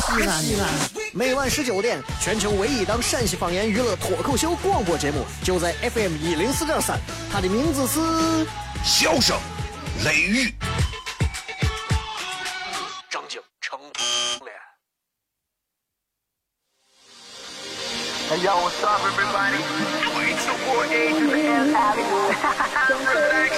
[0.00, 0.68] 西安西安。
[1.12, 6.98] 每晚十九点，全球唯一档陕西方言娱乐脱口秀广播节目，就在 FM 一零四点三，
[7.32, 8.00] 它的名字是
[8.84, 9.38] 《笑声
[10.04, 10.46] 雷雨》。
[13.08, 14.52] 张景成脸。
[18.28, 19.60] Hey yo, what's up, everybody?
[20.16, 21.12] Way to war A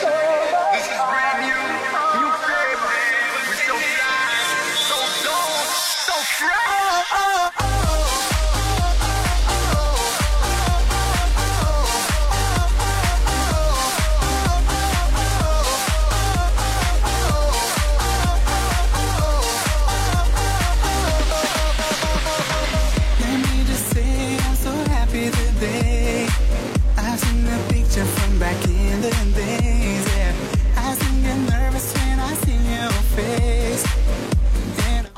[0.01, 0.12] to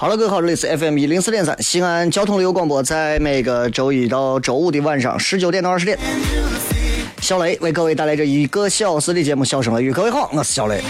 [0.04, 5.98] 好了，各位好，这里是 FM 一零四点三西安交通旅游广播，在每个周一到周五的晚上十九点到二十点，
[7.22, 9.90] 小雷为各位带来这一个小时的节目《笑声雷雨》。
[9.94, 10.82] 各位好，我是小雷。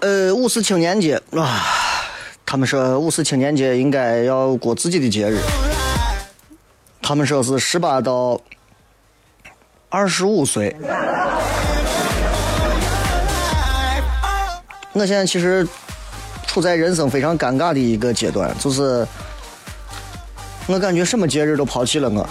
[0.00, 1.62] 呃，五四青年节啊，
[2.44, 5.38] 他们说五四青年节应该要过自己的节日。
[7.00, 8.40] 他们说是十八到
[9.88, 10.74] 二十五岁。
[14.98, 15.68] 我现在其实
[16.46, 19.06] 处在人生非常尴尬的一个阶段，就是
[20.66, 22.26] 我感觉什么节日都抛弃了我，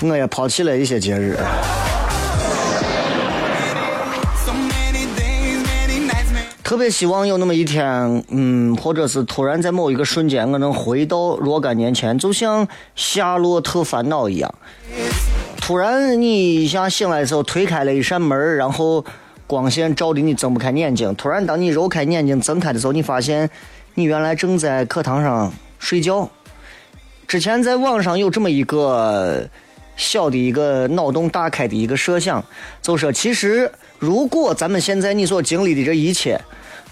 [0.08, 1.38] 我也抛弃了一些节日。
[6.62, 14.54] 特别希望有那么一天，嗯，或者是突然在某一个瞬间，我能回到若干年前，就像《夏洛特烦恼》一样。
[15.66, 19.02] 突然你一下醒来的时候，推开了一扇门，然后
[19.46, 21.14] 光线照的你睁不开眼睛。
[21.14, 23.48] 突然当你揉开眼睛睁开的时候，你发现
[23.94, 26.28] 你原来正在课堂上睡觉。
[27.26, 29.48] 之前在网上有这么一个
[29.96, 32.44] 小的一个脑洞大开的一个设想，
[32.82, 36.38] 就说其实如果咱们现在你所经历的这一切，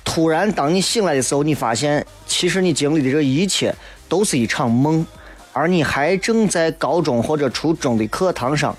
[0.03, 3.75] 突然当你醒来的时候，你发现其实你经历的这一切
[4.09, 5.07] 都是一场梦，
[5.53, 8.75] 而你还正在高中或者初中的课堂上，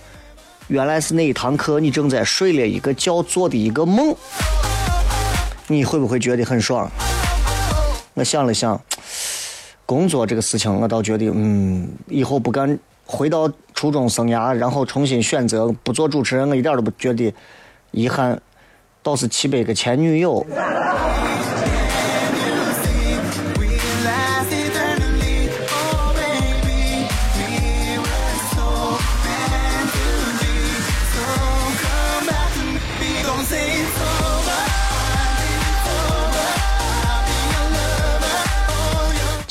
[0.68, 4.16] 原来是那一堂课你正在睡了一个觉做的一个梦，
[5.68, 6.90] 你会不会觉得很爽？
[8.16, 8.80] 我想了想，
[9.86, 17.34] 工作这个事情，我倒觉得，嗯，以后不干，回到初中生涯，然后重新选择不做主持人，我一点都不觉得
[17.92, 18.40] 遗憾，
[19.02, 20.44] 倒是七百个前女友。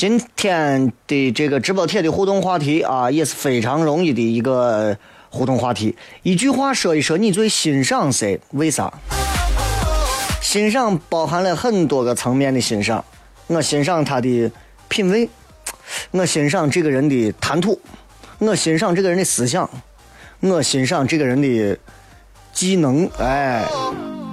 [0.02, 4.98] 今天的这个直播贴的互动话题啊，也是非常容易的一个
[5.30, 5.96] 互动话题。
[6.24, 8.40] 一句话说一说你最欣赏谁？
[8.50, 8.92] 为啥？
[10.40, 13.04] 欣赏包含了很多个层面的欣赏。
[13.46, 14.50] 我欣赏他的
[14.88, 15.28] 品味，
[16.10, 17.80] 我欣赏这个人的谈吐，
[18.40, 19.70] 我欣赏这个人的思想，
[20.40, 21.78] 我欣赏这个人的
[22.52, 23.64] 技能，哎，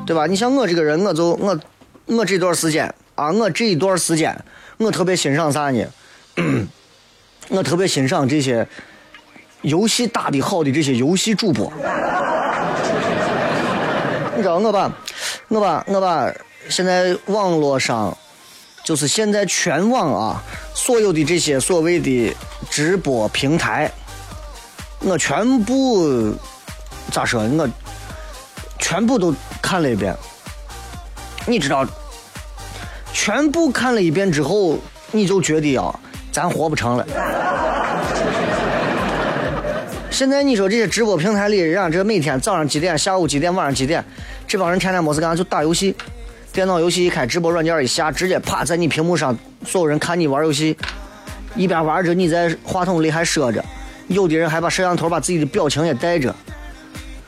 [0.08, 0.25] 对吧？
[0.25, 1.59] 你像我这个人，我就我
[2.08, 4.35] 我这段时间啊，我这一段时间，
[4.79, 5.85] 我特别欣赏啥呢？
[7.50, 8.66] 我特别欣赏这些
[9.62, 11.69] 游戏打得好的这些游戏主播。
[14.37, 14.90] 你知道我把
[15.49, 16.34] 我把我把
[16.70, 18.17] 现在网络上，
[18.85, 20.41] 就是现在全网啊，
[20.73, 22.34] 所有的这些所谓的
[22.70, 23.91] 直播平台，
[24.99, 26.34] 我全部
[27.11, 27.41] 咋说？
[27.41, 27.70] 我
[28.79, 30.16] 全部都看了一遍。
[31.46, 31.85] 你知道，
[33.14, 34.78] 全部看了一遍之后，
[35.11, 35.94] 你就觉得啊，
[36.32, 37.06] 咱活不成了。
[40.11, 44.03] 现在你说这些直播平台里，人家这每天早上几点、下午几点、晚上几点，
[44.47, 45.96] 这帮人天天没事干就打游戏，
[46.52, 50.76] 电脑游戏一开，直播软件一下，直接啪在你屏幕上，所有人看你玩游戏，
[51.56, 53.64] 一边玩着你在话筒里还说着，
[54.08, 56.35] 有的人还把摄像头把自己的表情也带着，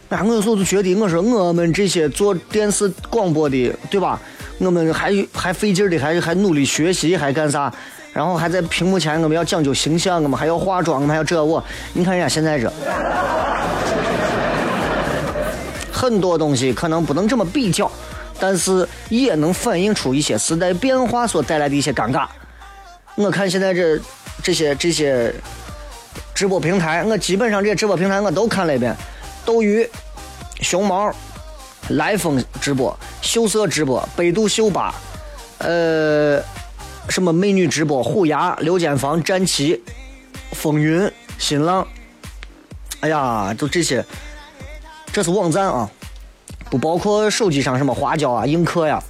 [0.10, 4.20] 哎，我有时候就觉得，我说我们这些做电视广播的，对吧？
[4.66, 7.72] 我们还还费劲的，还还努力学习，还干啥？
[8.14, 11.64] 然后还在屏幕前，我们要讲究形象，我们还要化妆，我们还要这我。
[11.94, 12.72] 你看人家现在这，
[15.92, 17.90] 很多东西可能不能这么比较，
[18.40, 22.28] 但是也能反映出一些时代变化所带来的一些尴尬。
[23.16, 24.00] 我看现在这
[24.44, 25.34] 这些这些
[26.36, 28.96] 直播平台，我基本上这些直播平台我都看了一遍，
[29.46, 29.90] 斗鱼、
[30.60, 31.12] 熊猫、
[31.92, 34.96] 来风直播、秀色直播、百度秀吧，
[35.60, 36.42] 呃，
[37.10, 39.82] 什么美女直播、虎牙、刘建房、战旗、
[40.54, 41.86] 风云、新浪，
[43.02, 44.06] 哎呀，就这些，
[45.12, 45.90] 这是网站啊，
[46.70, 49.02] 不包括手机上什么花椒啊、映客呀。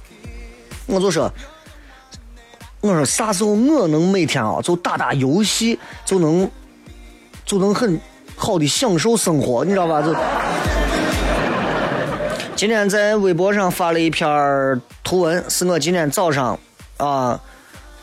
[0.86, 1.32] 我就说，
[2.80, 6.50] 我说啥时候我能每天啊就打打游戏就能
[7.46, 8.00] 就能很
[8.34, 10.02] 好的享受生活，你知道吧？
[10.02, 10.12] 就
[12.62, 16.56] 今天在微博上发了一篇图文，是我今天早上
[16.96, 17.40] 啊，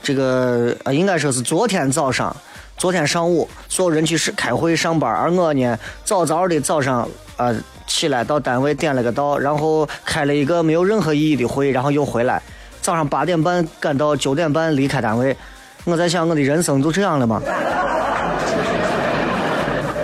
[0.04, 2.36] 这个啊应该说是昨天早上，
[2.76, 7.08] 昨天上午所有人去是开会上班，而我呢早早的早上
[7.38, 7.56] 啊
[7.88, 12.42] 起来到单位点了个到，然后开了一个没有任何意义的会，然后又回来，
[12.82, 15.38] 早上八点半赶到九点半离开单位，
[15.86, 17.42] 我在想我的人生就这样了吗？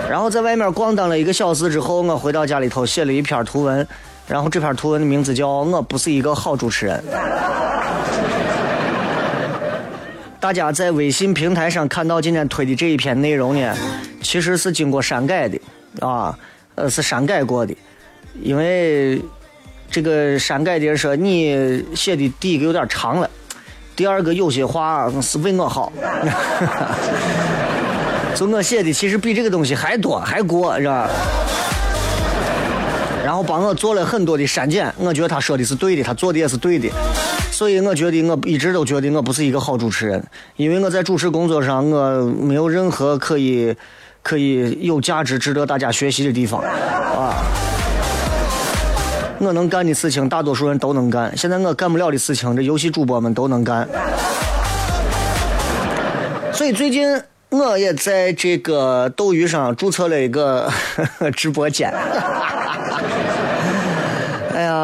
[0.08, 3.86] 然后在外面逛荡了一个小时之后，我回到家里头写了一篇图文，
[4.28, 7.02] 然后这篇图文的名字叫《我不是一个好主持人》。
[10.40, 13.74] 大家在微信平台上看到今天推的这一篇内容呢，
[14.22, 15.58] 其实是经过删改的，
[16.00, 16.36] 啊，
[16.74, 17.74] 呃，是删改过的，
[18.42, 19.20] 因为
[19.90, 23.28] 这个删改的人说你写的第一个有点长了，
[23.96, 25.92] 第二个有些话是为我好。
[28.34, 31.08] 就我写的其实比这个东西还多还过，是吧？
[33.36, 36.88] 然后帮我做了很多的删减，我觉得他说的是对的，他做的也是对的，
[37.52, 40.24] 所以我觉得我一直都觉得我不是一个好主持人，
[40.56, 43.76] 因为我在主持工作上我没有任何可以
[44.22, 47.44] 可以有价值、值得大家学习的地方啊。
[49.38, 51.36] 我能干的事情，大多数人都能干。
[51.36, 53.86] 现在我干不了的事情，这游戏主播们都能干。
[56.54, 60.72] 所以最近我也在这个斗鱼上注册了一个
[61.36, 61.92] 直播间。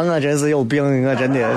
[0.07, 1.41] 我真是有病，我真的。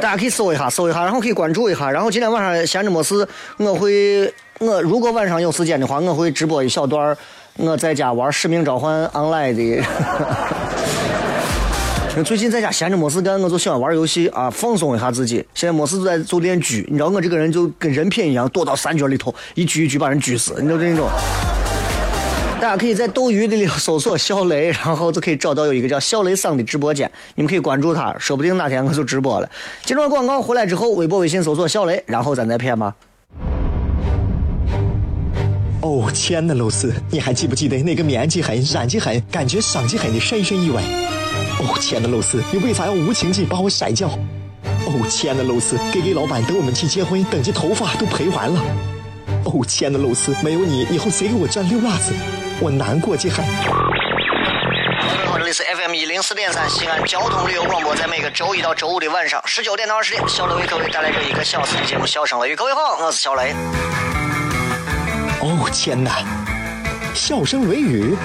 [0.00, 1.90] 大家可以搜一下，搜一下，然后可以关注一下。
[1.90, 7.16] 然后今天晚上闲着没事，我会我如果晚上有时间的话，我会直播一小段儿
[7.56, 9.82] 我在家玩《使命召唤 Online》的。
[12.24, 15.44] 最近在家闲着没事干，我就喜欢玩游戏啊，放松一下自己。
[15.54, 21.08] 现在没事就在就练狙，你知道我这个人就跟人品一样，躲到山角里头，一狙一狙把人狙死，你知道这种。
[22.58, 29.50] 大家可以在斗鱼里搜索小雷，然后就可以找到有一个叫小雷桑的直播间，你们可以关注他，说不定哪天我就直播了。
[29.84, 32.94] 接着广告回来之后，微博、微信搜索小雷，然后咱再骗吧。
[35.82, 40.82] 哦，亲爱的露丝，你还记不记得那个面积狠、染技狠、感觉伤及狠的深深意外？
[41.60, 44.08] 哦，亲爱的露丝，你为啥要无情地把我甩掉？
[44.86, 48.60] 哦，亲爱的露丝，K K 老板等我们去结婚，等这头发都赔完了。
[49.44, 52.12] 哦，亲爱的露丝，没有你，以后谁给我粘溜辣子？
[52.60, 53.44] 我难过极狠。
[55.38, 62.54] 这里是 FM 一零四点三西安交通旅游广播，在每个周一到周五的晚上十九点到二十点，小雷为各位带来这一个小时的节目《笑声雷雨》。
[62.56, 63.52] 各位好，我是小雷。
[65.40, 66.24] 哦，天哪！
[67.14, 68.16] 笑声雷雨，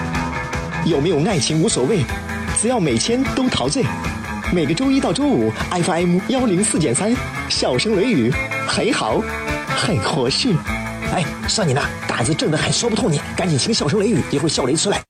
[0.86, 2.04] 有没有爱情无所谓，
[2.60, 3.84] 只要每天都陶醉。
[4.54, 7.16] 每个周一到周五，FM 幺零四点三，
[7.50, 8.34] 笑声雷雨，
[8.68, 9.22] 很好，
[9.78, 10.56] 很合适。
[11.14, 15.02] 哎，算你那胆子正的很，说不透你，赶紧请笑声雷雨，一会儿笑雷出来，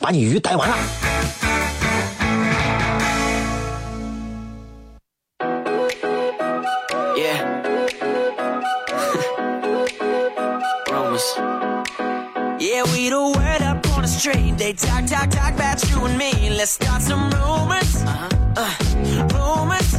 [0.00, 0.76] 把你鱼逮完了。
[7.16, 7.42] Yeah.
[10.86, 11.24] Rumors.
[12.60, 14.56] Yeah, we the word up on the street.
[14.56, 16.50] They talk, talk, talk about you and me.
[16.50, 18.04] Let's start some rumors.
[19.32, 19.98] Rumors.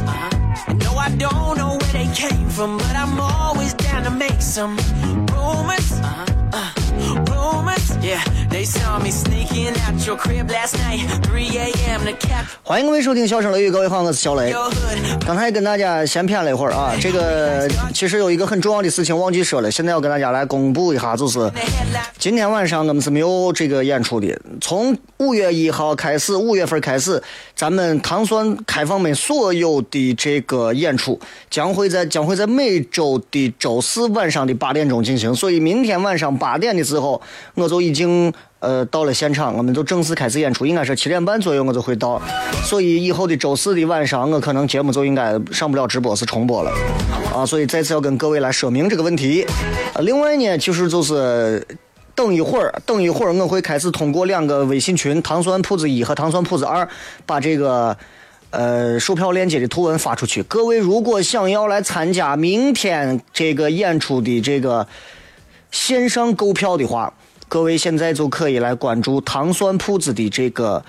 [0.82, 4.76] No, I don't know where they came from, but I'm always down to make some
[5.30, 5.92] rumors.
[7.30, 7.96] Rumors.
[8.02, 11.06] Yeah, they saw me sneaking out your crib last night.
[11.30, 12.00] a.m.
[12.04, 12.46] to cap.
[12.64, 14.52] 欢迎各位收听《笑声雷雨》，各位好，我是小雷。
[15.24, 21.50] 刚才跟大家闲谝了一会儿啊，这个其实有一个很重要的事情忘记说了，现在要跟大家来公布一下，就是
[22.18, 24.36] 今天晚上我们是没有这个演出的。
[24.60, 27.22] 从五月一号开始，五月份开始，
[27.60, 37.20] 咱们糖酸开放美所有的这个演出将会在将会在每周的周四晚上的八点钟进行，所以明天晚上八点的时候，
[37.54, 42.18] 我就已经呃到了现场，我们就正式开始演出，应该是七点半左右我就会到，
[42.64, 46.72] 所以以后的周四的晚上，我可能节目就应该上不了直播，是重播了，
[47.36, 49.44] 啊，所以再次要跟各位来说明这个问题。
[49.92, 51.62] 呃另外呢，其实就是。
[52.20, 56.86] 等一会儿，等一会儿，我会开始通过两个微信群“糖酸铺子一”和“糖酸铺子二”，
[57.24, 57.96] 把这个
[58.50, 60.42] 呃售票链接的图文发出去。
[60.42, 64.86] 各位如果想要来参加明天这个演出的这个
[65.70, 67.10] 线上购票的话，
[67.48, 70.84] 各位现在就可以来关注糖酸铺子的这个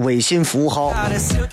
[0.00, 0.92] 微信服务号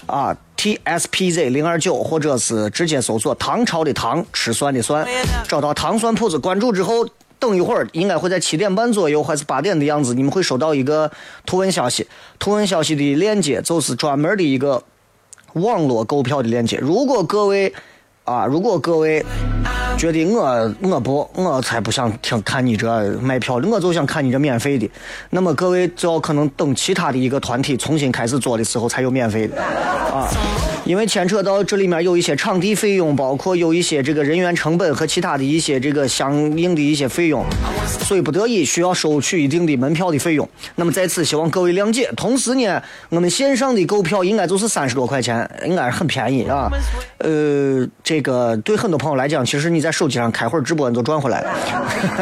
[0.07, 5.07] 啊，TSPZ 零二九，或者是直接搜索“唐朝的唐，吃酸的酸”，
[5.47, 7.07] 找到糖酸铺子，关注之后。
[7.45, 11.11] 等一会儿，应该会在七点半左右，还是八点的样子，你们会收到一个
[11.45, 12.07] 图文消息。
[12.39, 14.81] 图文消息的链接就是专门的一个
[15.53, 16.77] 网络购票的链接。
[16.77, 17.71] 如果各位
[18.23, 19.23] 啊，如果各位
[19.95, 22.87] 觉得我我不我才不想听看你这
[23.19, 24.89] 卖票的，我就想看你这免费的，
[25.29, 30.27] 那么各位就要可能等其他的一个团体重新开始做的时候才有免费的啊。
[30.85, 37.43] 因为牵扯到这里面有一些场地费用，包括有一些这个人员成本和其他的一些这个相应的一些费用，
[37.99, 40.47] 所以不得已需要收取一定的门票的费用。
[40.75, 42.07] 那么在此希望各位谅解。
[42.15, 46.69] 同时呢，我们线上的购票应该就是三十多块钱，应该是很便宜啊。
[47.17, 51.51] 呃，这个对很多朋友来讲，其实你在手机上开会儿直播你就赚回来了。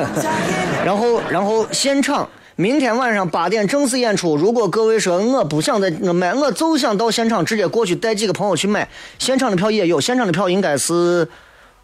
[0.86, 2.30] 然后，然后现场。
[2.56, 4.36] 明天晚上八点正式演出。
[4.36, 8.88] 如果各位说我不想在我买，我就想到现场直接过去带几个朋友去买。
[9.18, 11.28] 现场的票也有，现场的票应该是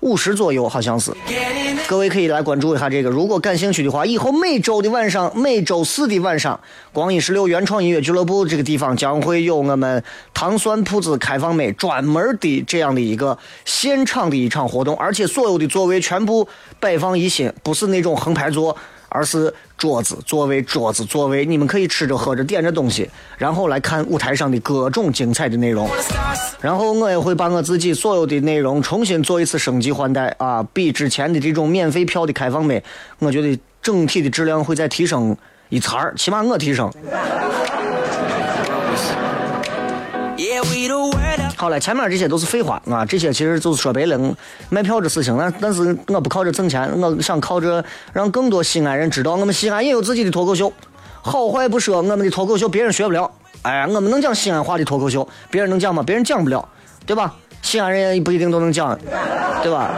[0.02, 1.12] 五十左右，好像是。
[1.88, 3.10] 各位可以来关注一下这个。
[3.10, 6.60] 如果感兴趣的话，以后每周的晚上，每周四的晚上，
[6.94, 10.04] 光一十六原创音乐俱乐部这个地方将会有我们
[10.36, 13.36] 糖酸铺子开放美专门的这样的一个
[13.66, 16.48] 现场的一场活动，而且所有的座位全部
[16.80, 18.78] 摆放一新，不是那种横排座。
[19.10, 25.90] 而是桌子、座位、桌子、座位，你们可以吃着、喝着、点着东西，然后来看舞台上的各种精彩的内容。
[26.62, 32.84] 然后我也会把我自己所有的内容重新做一次升级换代啊，比之前的这种免费票的开放美，
[33.20, 35.36] 我觉得整体的质量会再提升
[35.70, 36.92] 一茬儿，起码我提升。
[41.60, 44.18] 好了，前面这些都是废话啊，这些其实就是说白了，
[44.70, 50.72] 卖票这事情，但但是我不靠这挣钱，我想靠着让更多西安人知道，我们西安也有自己的脱口秀，
[51.22, 53.30] 好坏不说，我们的脱口秀别人学不了，
[53.64, 56.02] 哎，我们能讲西安话的脱口秀，别人能讲吗？
[56.02, 56.66] 别人讲不了，
[57.06, 57.36] 对吧？
[57.62, 58.98] 西安人也不一定都能讲，
[59.62, 59.92] 对吧？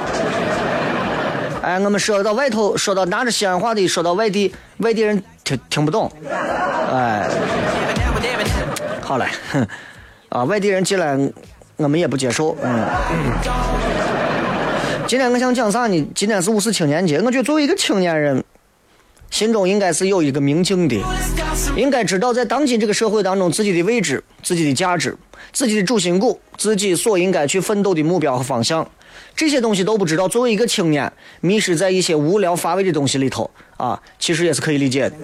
[1.62, 6.12] 哎，我们说到外头，说到拿着西安话的，说到外地，外地人听听不懂，
[6.92, 7.30] 哎。
[9.04, 9.26] 好嘞，
[10.30, 11.16] 啊，外地人进来，
[11.82, 12.56] 我们也不接受。
[12.62, 12.88] 嗯，
[15.08, 16.08] 今天我想讲啥呢？
[16.16, 18.44] 今天是五四青年节，我觉得作为一个青年人，
[19.30, 21.02] 心中应该是有一个明镜的，
[21.76, 25.18] 应该知道在当今这个社会当中自己的位置、自己的价值、
[25.52, 28.88] 自己的主心骨、自己所应该去奋斗的目标和方向。
[29.36, 31.12] 这些东西都不知道，作为一个青年，
[31.42, 35.16] 迷失在一些无聊乏味的东西里头啊，其实也是可以理解的。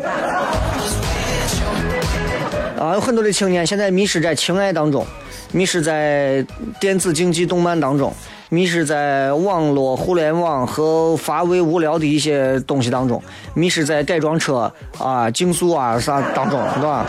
[2.79, 5.05] 啊，有很多的青年现在迷失在情爱当中，
[5.51, 6.46] 迷失在
[6.80, 8.13] 电子竞技动漫当中，
[8.50, 13.22] 迷失在网络、互联网和乏味无聊的一些东西当中，
[13.54, 17.06] 迷失在改装车啊、竞速啊啥当中，是吧？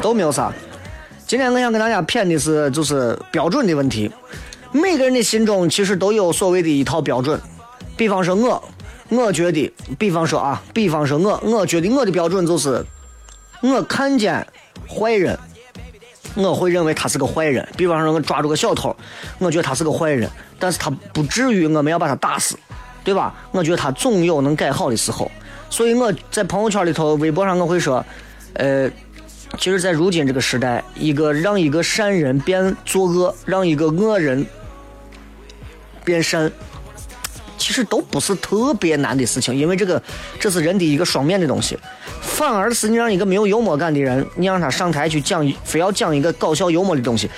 [0.00, 0.52] 都没有啥。
[1.26, 4.10] 今天我想跟大家谝的是就是标准的问题。
[4.70, 7.40] 每个人的心中其实都有所谓的一套标准，
[7.96, 8.62] 比方说我，
[9.08, 12.84] 我觉得，比方说啊，比方说我，我觉得我的标准就是。
[13.62, 14.44] 我看见
[14.88, 15.38] 坏人，
[16.34, 17.66] 我会认为他是个坏人。
[17.76, 18.94] 比方说，我抓住个小偷，
[19.38, 22.58] 我觉得他是个坏人，但是他不至于我们要把他打死，
[23.04, 23.34] 对吧？
[23.50, 25.30] 我觉得他总有能改好的时候。
[25.70, 28.04] 所以我在朋友圈里头、微博上我会说，
[28.54, 28.90] 呃，
[29.58, 34.46] 其实，在如今这个时代，一个让一个善人变作恶，让一个恶人
[36.04, 36.50] 变善，
[37.56, 40.02] 其实都不是特别难的事情，因为这个
[40.40, 41.78] 这是人的一个双面的东西。
[42.42, 47.30] 反而是你让一个没有幽默感的人，你让他上台去讲，非要讲一个搞笑幽默的东西，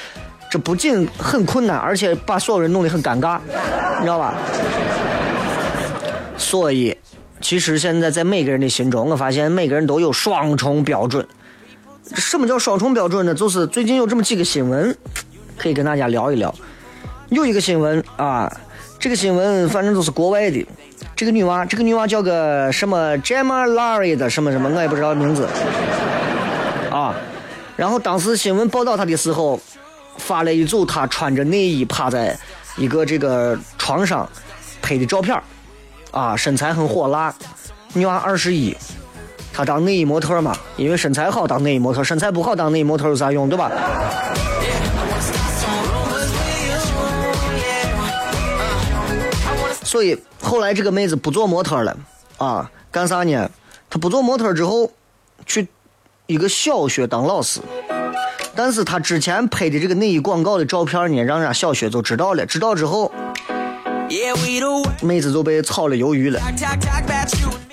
[0.51, 3.39] 这不仅很困难，而且把所有人弄得很尴尬，
[3.99, 4.35] 你知道吧？
[6.39, 6.97] 所以，
[7.43, 11.29] 其实现在在每个人的心中，我发现每个人都有双重标准。
[12.15, 13.35] 什么叫双重标准呢？
[13.35, 14.97] 就是最近有这么几个新闻，
[15.59, 16.55] 可以跟大家聊一聊。
[17.29, 18.51] 有一个新闻啊，
[18.99, 20.67] 这个新闻反正都是国外的。
[21.17, 25.49] 这个女娃，这个女娃叫个什么 Gemma Larry 的什么什么，我也不知道名字。
[26.91, 27.15] 啊，
[27.77, 29.61] 然后当时新闻报道她的时候，
[30.17, 32.37] 发了一组她穿着内衣趴在
[32.77, 34.29] 一个这个床上
[34.83, 35.41] 拍的照片
[36.11, 37.35] 啊，身材很火辣，
[37.93, 38.77] 女娃二十一。
[39.53, 43.71] 她当内衣模特嘛，因为身材好当内衣模特，身材不好当内衣模特有啥用，对吧？
[49.95, 51.97] 所以后来这个妹子不做模特了
[52.37, 53.49] 啊，干啥呢？
[53.89, 54.91] 她不做模特之后，
[55.47, 55.69] 去
[56.27, 57.61] 一个小学当老师。
[58.57, 62.45] 但是她之前拍的这个内衣广告的照片呢，让人家小学就知道了。
[62.45, 63.13] 知道之后.
[65.01, 66.41] 妹子就被炒了鱿鱼了。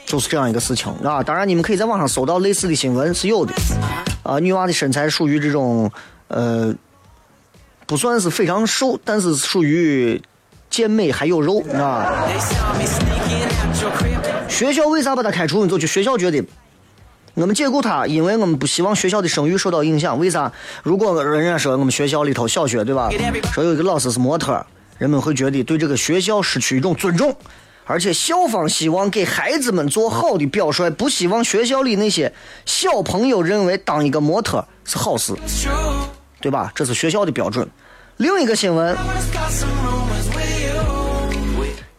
[0.05, 1.23] 就是这样一个事情啊。
[1.23, 3.51] 当然，你们可以在网上搜到类似的新闻是有的。
[4.21, 5.91] 啊，女娃的身材属于这种
[6.27, 6.71] 呃，
[7.87, 10.21] 不算是非常瘦，但是属于
[10.71, 12.25] 健美还有肉啊。
[14.49, 15.63] 学校为啥把他开除？
[15.63, 16.43] 你就去学校觉得。
[17.33, 20.19] 我们解雇他，因为我们不希望学校的声誉受到影响。
[20.19, 20.51] 为啥？
[20.83, 23.09] 如果人家说我们学校里头小学对吧，
[23.53, 24.65] 说有一个老师是模特，
[24.97, 27.33] 人们会觉得对这个学校失去一种尊重，
[27.85, 32.33] 而且校方希望给孩子们做好的表率，不希望学校里那些
[32.65, 35.33] 小朋友认为当一个模特是好事，
[36.41, 36.69] 对吧？
[36.75, 37.65] 这是学校的标准。
[38.17, 38.95] 另一个新闻，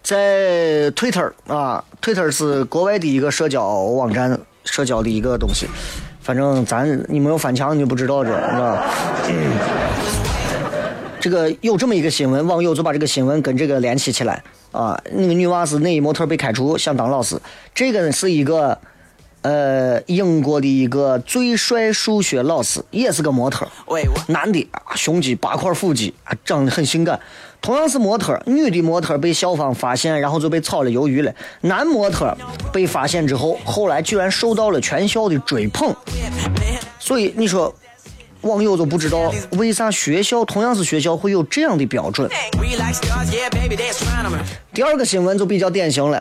[0.03, 5.67] 在 Twitter 啊，Twitter 是国外的一个社交网站，社交的一个东西。
[6.21, 8.95] 反正咱你没有翻墙，你就不知道这，你知道吧？
[11.21, 14.43] 这个有这么一个新闻，网友就把这个新闻跟这个联系起来
[14.73, 15.01] 啊。
[15.13, 17.41] 那个女娃是内衣模特被开除，想当老师。
[17.73, 18.77] 这个是一个
[19.43, 23.69] 呃英国的一个最帅数学老师，也是个模特。
[24.27, 27.21] 男的啊，胸肌八块腹肌啊，长得很性感。
[27.63, 31.33] 同样是模特，女的模特被校方发现，然后就被炒了鱿鱼了。
[31.61, 32.37] 男模特
[32.73, 35.95] 被发现之后，后来居然受到了全校的追捧。
[36.99, 37.73] 所以你说，
[38.41, 42.29] 网友都不知道为啥学校同样是学校会有这样的标准。
[44.75, 46.21] 第二个新闻就比较典型了，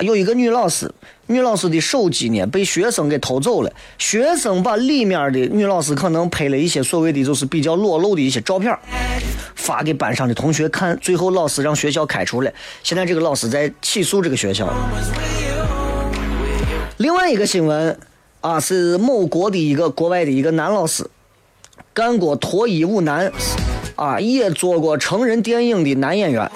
[0.00, 0.92] 有一个女老师，
[1.26, 8.78] 女老师的手机呢被学生给偷走了，学生把里面的女老师可能拍了一些所谓的就是比较裸露的一些照片，
[9.54, 14.70] 发给班上的同学看，最后老师让学校开除了，现在这个老师在起诉这个学校。
[16.98, 17.98] 另外一个新闻
[18.42, 21.08] 啊，是某国的一个国外的一个男老师，
[21.94, 23.32] 干过脱衣舞男，
[23.94, 26.50] 啊，也做过成人电影的男演员。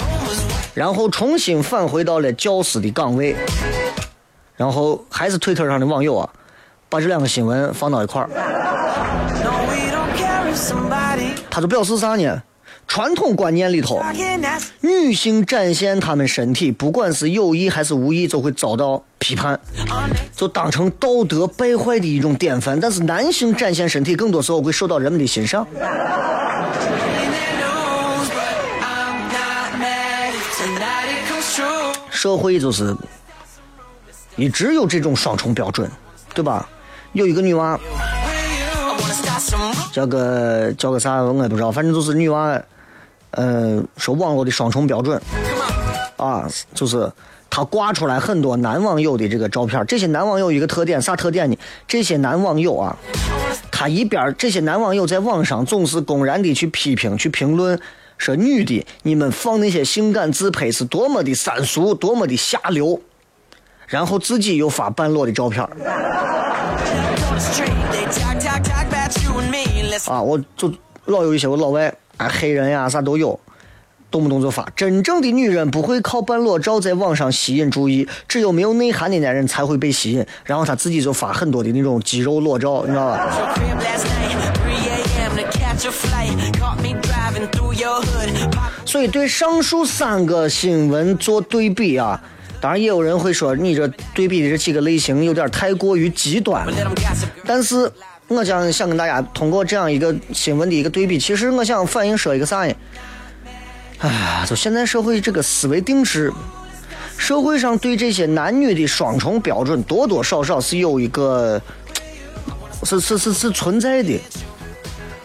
[0.75, 3.35] 然后重新返回到了教师的岗位，
[4.57, 6.31] 然后还是推特上的网友啊，
[6.89, 8.29] 把这两个新闻放到一块儿，
[11.51, 12.43] 他就表示啥呢？
[12.87, 14.03] 传统观念里头，
[14.81, 19.61] 女性展现她们身体，不管是有意还是无意，都会遭到批判，
[20.35, 22.81] 就当成道德败坏的一种典范。
[22.81, 25.65] 但是男性展现身体，更多时候会受到人们的欣赏。
[32.21, 32.95] 社会就是
[34.37, 35.91] 一直有这种双重标准，
[36.35, 36.69] 对吧？
[37.15, 37.81] 有一个女娃，
[39.91, 42.61] 叫个叫个啥，我也不知道，反正就是女娃，
[43.31, 45.19] 呃，说网络的双重标准
[46.19, 47.11] 啊，就是
[47.49, 51.57] 她挂出来很多男网友的这个照片，这些男网友一个特点，啥特点呢？
[51.89, 52.95] 这些男网友啊，
[53.73, 57.81] 他一边这些男网友在网上总是公然的去批评、去评论，
[58.21, 63.01] 说女的你们放那些性感自拍是多么的三俗，多么的下流，
[63.87, 65.67] 然后自己又发半裸的照片
[70.07, 70.71] 啊，我就
[71.07, 73.41] 老有一些我老外啊，黑人呀啥都有，
[74.11, 74.69] 动不动就发。
[74.77, 80.27] 真正的女人不会靠半裸照在网上吸引注意，只有没有内涵的男人才会被吸引。
[80.45, 83.33] 然后他自己就发很多的那种肌肉裸照，你知道吧？
[88.85, 92.20] 所以对上述三个新闻做对比啊，
[92.61, 96.73] 当然也有人会说你这对比的这几个类型有点太过于极端了。
[97.44, 97.90] 但是
[98.29, 102.75] 我想想跟大家通过这样一个新闻的一个对比，其实我想反映说一个啥呢？
[103.99, 106.33] 哎，就现在社会这个思维定式，
[107.18, 111.61] 社会上对这些男女的双重标准多多少少是有一个，
[112.85, 114.18] 是是是是存在的。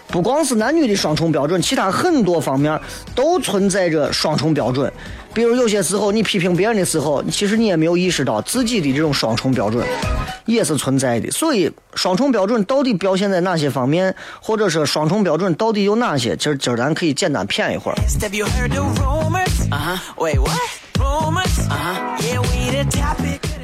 [0.08, 2.80] 不光是男女的双重标准，其他很多方面
[3.13, 4.91] 都存在着双重标准。
[5.34, 9.86] 比如有些时候你批评别人的时候，其实你也没有意识到自己的这种双重标准
[10.46, 11.30] 也是存在的。
[11.32, 16.38] 所以，双重标准到底表现在哪些方面，或者说双重标准到底有哪些？
[16.38, 17.98] 今儿今儿咱可以简单谝一会儿。
[19.72, 19.98] Uh?
[21.02, 21.98] Uh.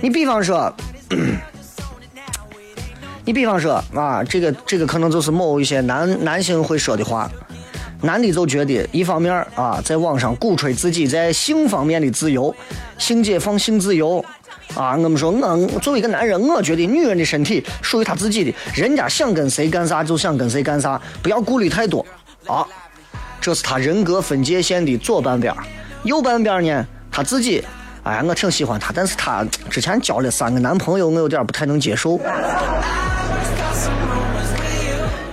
[0.02, 0.74] 你比方说，
[3.26, 7.30] 你比方说啊，这个这个可能就是某一些男男性会说的话。
[8.04, 12.52] 男的就觉得，一方面啊，在网上鼓吹自己在性方面的自由，
[12.98, 14.26] 性解放、性自由
[14.74, 14.98] 啊。
[14.98, 22.04] 我们说，我作为一个男人，我觉得女人的身体属于她自己的，人家想跟谁干啥就想跟谁干啥，不要顾虑太多
[22.48, 22.66] 啊。
[23.40, 25.54] 这是他人格分界线的左半边，
[26.04, 27.64] 右半边呢，他自己，
[28.04, 32.20] 哎呀，我挺喜欢他，但是他之前交了三个男朋友，我有点不太能接受。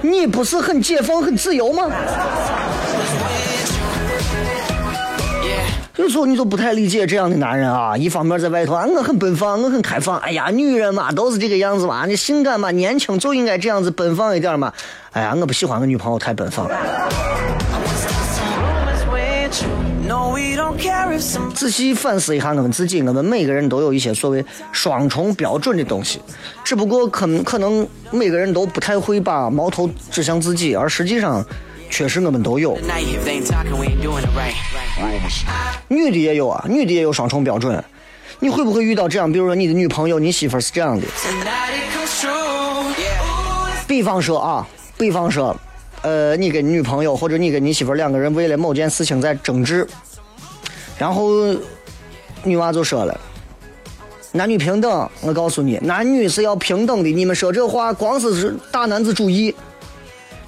[0.03, 1.87] 你不是很解放、很自由吗？
[5.97, 7.97] 有时候你就不太理解这样的男人啊！
[7.97, 10.19] 一方面在外头啊，我很奔放，我很开放。
[10.19, 14.73] 哎呀，女人嘛都是这个样子嘛，你性感嘛，年轻就应该这样子奔放一点嘛。
[15.13, 16.69] 哎呀，我不喜欢我女朋友太奔放。
[21.55, 26.21] 仔细反思一下我们自己，我们每个人都有一些所谓双重标准的东西，
[26.65, 31.45] 只不过可能可能每个人都不太会把矛头指向自己，而实际上
[31.91, 32.79] 确实我们都有。
[35.89, 37.83] 女的也有啊，女的也有双重标准。
[38.41, 39.33] 你会不会遇到这样？
[39.33, 41.07] 比如说你的女朋友、你媳妇是这样的.
[43.89, 45.57] 比方说啊，比方说，
[46.03, 49.85] 呃，你跟你女朋友或者你跟你媳妇两个人为了某件事情在争执，
[50.99, 51.55] 然后
[52.43, 53.19] 女娃就说了。
[54.33, 57.11] 男女平等，我告诉你，男女是要平等的。
[57.11, 59.55] 你们说这话光是是大男子主义，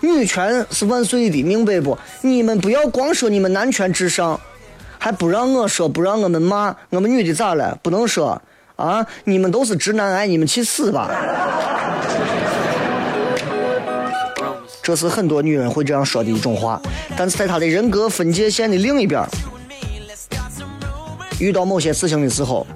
[0.01, 1.97] 女权是万岁的，明白不？
[2.21, 4.39] 你们不要光说你们男权至上，
[4.99, 7.79] 还不让我说，不让我们骂，我们女的咋了？
[7.83, 8.41] 不能说
[8.77, 9.07] 啊！
[9.25, 11.11] 你们都是直男癌，你们去死吧！
[14.83, 16.81] 这是很多女人会这样说的一种话，
[17.17, 19.23] 但是在她的人格分界线的另一边，
[21.41, 22.67] 遇到某些事情的时候，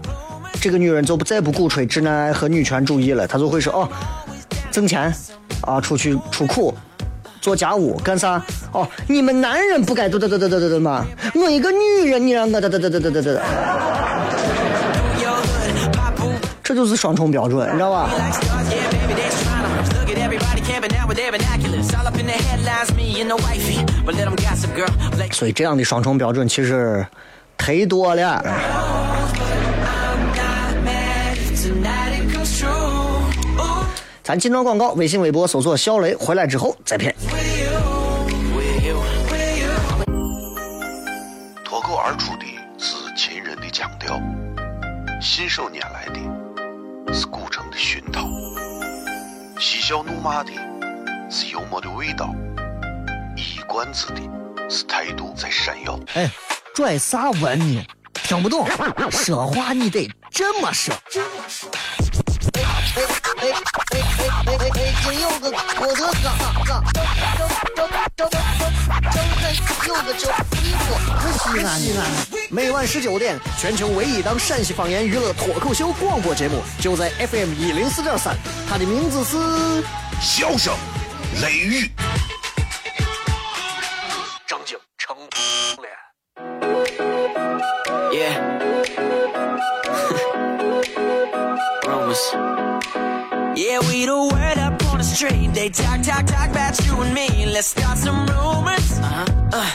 [0.61, 3.89] 这个女人就不再不鼓吹直男癌和女权主义了，她就会说哦，
[4.71, 5.15] 挣钱
[5.61, 6.75] 啊，出去出苦。
[7.43, 8.43] 做家务干啥？
[8.73, 11.05] 哦，你们男人不该得得得得得得得吗？
[11.35, 13.43] 我一个女人，你让我得得得得得得得，
[16.63, 18.09] 这就是双重标准，你知道吧？
[25.31, 27.07] 所以这样的双重标准其实
[27.65, 28.45] 忒多了。
[34.23, 37.15] 咱进段广告，微信、微博搜索“小雷”，回来之后再骗。
[41.65, 42.45] 脱口而出的
[42.79, 44.21] 是秦人的腔调，
[45.21, 48.29] 信手拈来的是古城的熏陶，
[49.59, 50.51] 嬉笑怒骂的
[51.31, 52.35] 是幽默的味道，
[53.37, 54.21] 一冠子的
[54.71, 55.99] 是态度在闪耀。
[56.15, 56.31] 哎，
[56.75, 57.87] 拽啥文呢？
[58.15, 58.69] 听不懂，
[59.09, 60.93] 说话你得这么说。
[62.53, 63.53] 北北
[64.45, 67.05] 北北北京有个火车岗岗，正
[67.37, 69.23] 正正正正
[69.87, 70.89] 有个叫地方。
[71.39, 72.05] 西安，西安，
[72.51, 78.37] 每晚十九点，全球唯一档陕西方言娱乐脱口秀广播节目，就在 FM 一零四点三，
[78.69, 79.85] 它的名字是。
[80.21, 80.73] 笑声
[81.43, 81.91] 雷雨，
[88.15, 88.39] Yeah.
[91.85, 92.23] Rumors.
[93.59, 95.53] Yeah, we the word up on the street.
[95.53, 97.45] They talk, talk, talk about you and me.
[97.47, 98.99] Let's start some rumors.
[99.01, 99.25] Uh-huh.
[99.53, 99.73] Uh,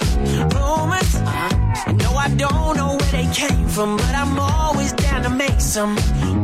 [0.55, 1.15] rumors.
[1.15, 1.91] Uh-huh.
[1.91, 5.97] No, I don't know where they came from, but I'm always down to make some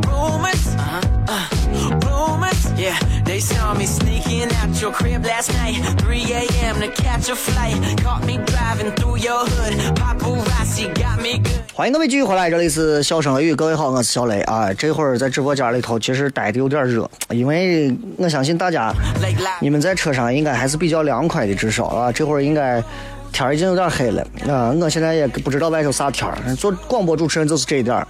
[0.06, 0.68] rumors.
[0.76, 1.02] Uh-huh.
[1.30, 1.48] Uh,
[2.26, 2.72] rumors.
[2.78, 5.76] Yeah, they saw me sneaking out your crib last night.
[6.02, 6.82] 3 a.m.
[6.82, 7.78] to catch a flight.
[8.04, 9.76] Caught me driving through your hood.
[9.96, 11.62] Paparazzi got me good.
[11.74, 14.74] 欢迎各位继续回来，这里是笑声雷雨，各位好，我是小雷啊。
[14.74, 18.94] 这会儿在直播间里头，其实待的有点热，因为我相信大家，
[19.60, 22.82] 你们在车上应该还是比较凉快的，至少啊，这会儿应该
[23.34, 24.72] 天儿已经有点黑了啊。
[24.80, 28.08] 我现在也不知道外头啥天儿，做广播主持人就是这一点儿，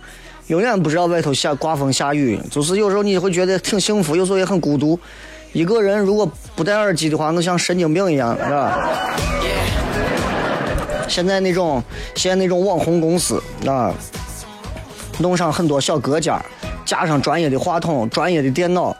[0.48, 5.00] 永远不知道外头下刮风下雨，就是有时候你会觉得挺幸福，有时候也很孤独。
[5.54, 8.78] 一个人如果不戴耳机的话，那像神经病一样，是吧？
[11.08, 11.82] 现在那种
[12.14, 13.92] 现在那种网红公司啊，
[15.18, 16.46] 弄上很多小隔间儿，
[16.86, 18.96] 加上专业的话筒、专业的电脑，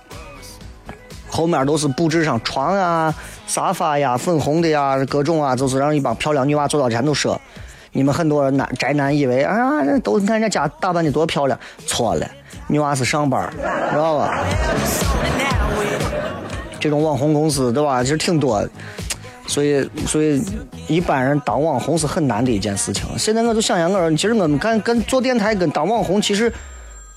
[1.28, 3.14] 后面都是布置上床啊、
[3.46, 7.40] 沙发呀、粉红的呀，各种啊，就是让一帮漂亮女娃坐到前头说。
[7.96, 12.30] 你们很多男宅男以为啊，都你看人家家打扮的多漂亮，错了，
[12.68, 13.50] 女娃是上班，
[13.90, 14.44] 知道吧？
[16.78, 18.04] 这种网红公司对吧？
[18.04, 18.70] 其实挺多的，
[19.48, 20.44] 所以所以
[20.90, 23.06] 一般人当网红是很难的一件事情。
[23.18, 26.52] 现在我就想想，我其实我们干跟做电台跟当网红其实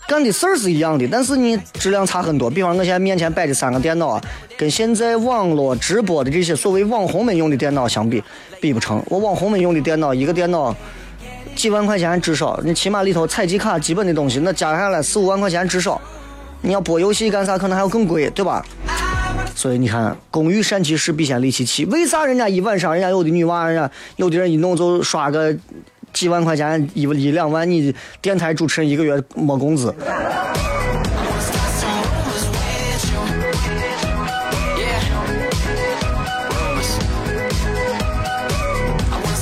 [0.08, 2.48] 干的事儿是一样的，但是你质量差很多。
[2.48, 4.22] 比方我现在面前摆的三个电脑啊，
[4.56, 8.24] 跟现在网络直播的这些所谓网红们用的电脑相比，
[8.58, 9.04] 比不成。
[9.10, 10.74] 我网红们用的电脑，一个电脑
[11.54, 16.00] 几万块钱至少，你起码里头采集卡基本的东西，那加下来四五万块钱至少。
[16.62, 18.64] 你要播游戏干啥，可能还要更贵，对吧？
[19.54, 21.84] 所以你看，工欲善其事，必先利其器。
[21.84, 25.54] 为啥人家一晚上，人家有的女娃，人家有的人一弄就刷个
[26.18, 29.94] 几万块钱，一一两万，你电台主持人一个月没工资。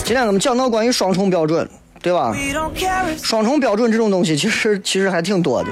[0.04, 1.66] 今天我们讲到关于双重标准，
[2.02, 2.36] 对吧？
[3.22, 5.70] 双重标准这种东西，其实其实还挺多的。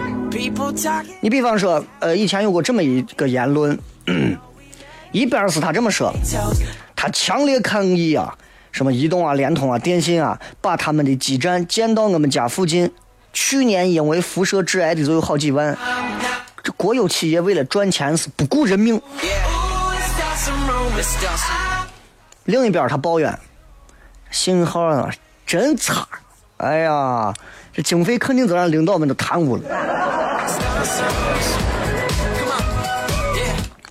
[1.20, 3.78] 你比方说，呃，以前有过这么一个言论，
[5.12, 6.10] 一边是他这么说，
[6.96, 8.34] 他强烈抗议啊，
[8.74, 12.92] 什么移动啊、联通啊、电信啊，把他们的基站建到我们家附近。
[13.32, 15.78] 去年因为辐射致癌的就有好几万，
[16.60, 19.00] 这国有企业为了赚钱是不顾人命。
[22.46, 23.38] 另一边他抱怨，
[24.32, 25.08] 信号啊
[25.46, 26.08] 真差，
[26.56, 27.32] 哎呀，
[27.72, 29.62] 这经费肯定都让领导们都贪污了。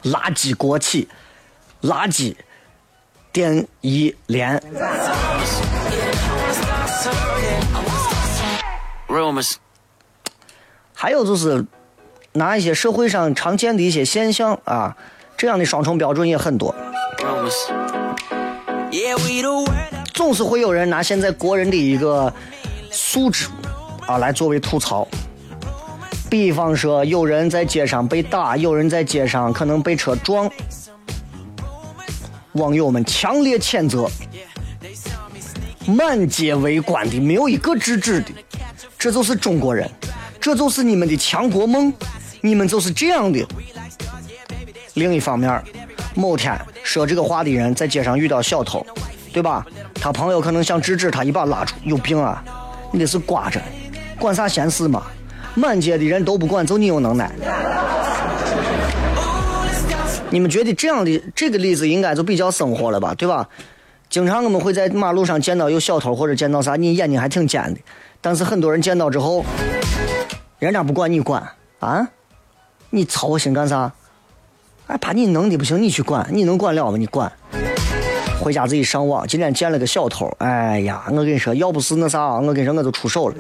[0.04, 1.08] 垃圾国企，
[1.84, 2.36] 垃圾
[3.34, 4.62] 电一连.
[10.94, 11.66] 还有就是
[12.34, 14.96] 拿一些社会上常见的一些现象啊，
[15.36, 16.74] 这样的双重标准也很多。
[20.14, 22.32] 总是会有人拿现在国人的一个
[22.92, 23.48] 素质
[24.06, 25.08] 啊来作为吐槽。
[26.30, 30.50] 比方说，有人在街上被打，有人在街上可能被车撞，
[32.54, 34.10] 网友们强烈谴责，
[35.88, 38.28] 满街围观的，没有一个制止的，
[38.98, 39.90] 这就是中国人，
[40.40, 41.92] 这就是你们的强国梦，
[42.42, 43.46] 你们就是这样的。
[44.94, 45.62] 另一方面，
[46.14, 48.86] 某天说这个话的人在街上遇到小偷，
[49.32, 49.66] 对吧？
[49.96, 52.44] 他朋友可能想制止他，一把拉住，有病啊！
[52.92, 53.60] 你这是瓜着，
[54.20, 55.04] 管啥闲事嘛？
[55.56, 57.32] 满街的人都不管，就你有能耐。
[60.34, 63.48] 你们觉得这样的这个例子应该就比较生活了吧，对吧？
[64.10, 67.80] 经常我们会在马路上见到有小偷或者见到啥，你眼睛还挺尖的，
[68.20, 69.46] 但是很多人见到之后，
[70.58, 71.48] 人家不管你管
[71.80, 72.08] 啊，
[72.90, 73.92] 你操我心干啥？
[74.88, 76.98] 哎，把你弄的不行，你去管，你能管了吗？
[76.98, 77.32] 你管。
[78.42, 83.36] 回家自己上网，今天见了个小偷，哎呀，我跟你说，要不是那啥，我跟你说我就出手了。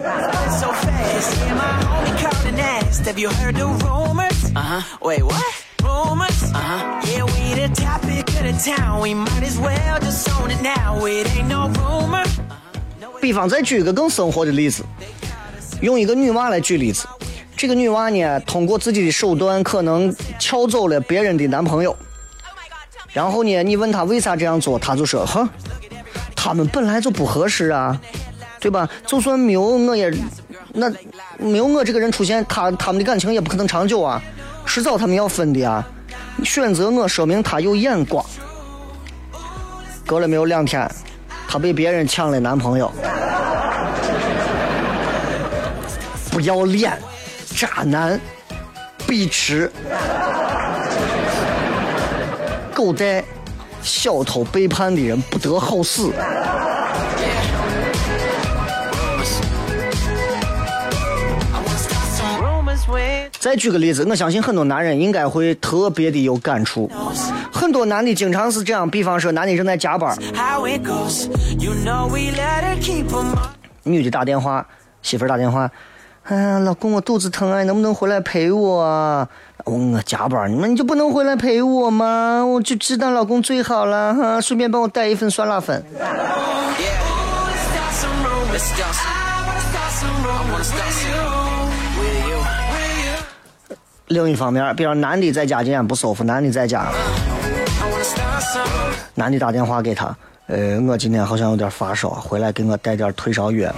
[4.56, 4.84] Uh huh.
[5.02, 5.42] Wait, what?
[6.14, 6.54] Rumors?
[6.54, 7.02] Uh huh.
[7.10, 9.02] Yeah, we the topic of the town.
[9.02, 11.04] We might as well just own it now.
[11.08, 12.24] It ain't no rumor.
[13.20, 14.84] 比方再举一个更生活的例子，
[15.82, 17.08] 用一个女娃来举例子。
[17.58, 21.96] 这个女娃呢，通过自己的手段，可能撬走了别人的男朋友。
[23.12, 25.50] 然后呢，你问她为啥这样做，她就说：“哼，
[26.36, 28.00] 他们本来就不合适啊，
[28.60, 28.88] 对吧？
[29.08, 30.14] 就算没有我也，
[30.74, 30.92] 那
[31.40, 34.22] 没有我这个人出现，他他们的感情也不可能长久啊，
[34.64, 35.84] 迟早他们要分的啊。
[36.44, 38.26] 选择我，说明他有眼光。
[40.06, 40.90] 隔了没有两天，
[41.48, 42.92] 她被别人抢了男朋友。”
[46.32, 46.98] 不要脸，
[47.56, 48.20] 渣男，
[49.08, 49.72] 鄙耻，
[52.74, 53.24] 狗带，
[53.84, 56.12] 小偷背叛的人不得好死。
[63.44, 66.90] 再举个例子，我相信很多男人应该会特别的有感触。
[67.52, 70.18] 很多男的经常是这样，比方说男的正在加班，
[73.84, 74.66] 女的打电话，
[75.02, 75.70] 媳妇儿打电话，
[76.24, 79.28] 哎呀，老公，我肚子疼啊，能不能回来陪我啊？
[79.66, 82.46] 我我加班，你们你就不能回来陪我吗？
[82.46, 85.84] 我就知道老公最好了哈，顺便帮我带一份酸辣粉。
[86.80, 87.04] Yeah.
[94.14, 96.86] 另一方面，比如男的在家今天不舒服，男的在家.
[99.16, 100.16] 男的打电话给他，
[100.48, 103.74] 呃，我今天好像有点发烧，回来给我带点退烧药。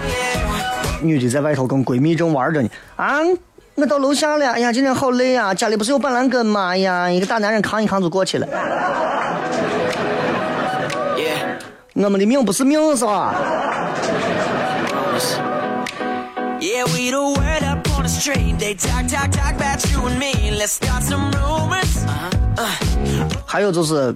[1.02, 3.20] 女的在外头跟闺蜜正玩着呢，啊，
[3.76, 6.70] 我到楼下了，哎呀，今天好累啊，家里不是有板蓝根吗？
[6.70, 8.48] 哎呀，一个大男人扛一扛就过去了。
[11.94, 13.34] 我们的命不是命是吧.
[16.60, 17.12] Yeah, we
[18.06, 18.60] the street.
[18.60, 20.52] They talk talk talk about you and me.
[20.52, 22.06] Let's start some rumors.
[22.56, 22.70] 啊
[23.46, 24.16] 还有就是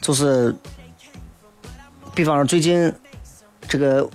[0.00, 0.54] 就是
[2.14, 2.92] 比方说最近
[3.68, 4.08] 这个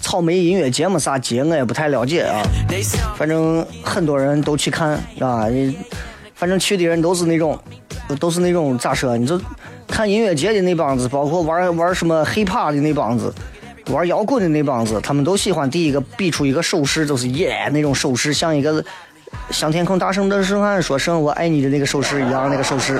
[0.00, 2.42] 草莓音乐节嘛啥节我也不太了解啊
[3.16, 5.46] 反正很多人都去看啊
[6.34, 7.58] 反正去的人都是那种
[8.18, 9.40] 都是那种咋说你就
[9.86, 13.32] 看音乐节的那帮子包括玩玩什么 hiphop 的那帮子
[13.90, 18.84] 玩摇滚的那帮子，他们都喜欢第一个比出一个手势，就是耶那种手势，像一个
[19.50, 22.98] 向天空大声的声喊说声我爱你的那个手势一样，那个手势。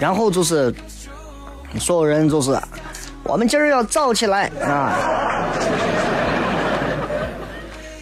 [0.00, 0.74] 然后就是
[1.78, 2.58] 所有人就是
[3.22, 4.98] 我们今儿要燥起来啊！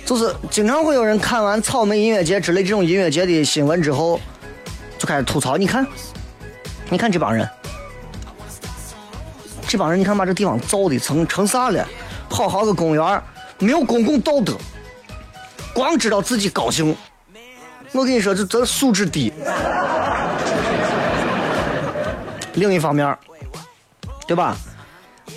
[0.07, 4.19] 就是经常会有人看完草莓音乐节之类这种音乐节的新闻之后，
[4.99, 5.59] 就开始吐槽。
[5.59, 5.87] 你看，
[6.89, 7.47] 你看这帮人，
[9.71, 11.87] 这帮人，你看把这地方造的成成啥了？
[12.29, 13.23] 好好个公园，
[13.61, 14.57] 没有公共道德，
[15.73, 16.93] 光知道自己高兴。
[17.93, 19.33] 我跟你说，这这素质低。
[22.55, 23.17] 另一方面，
[24.27, 24.57] 对吧？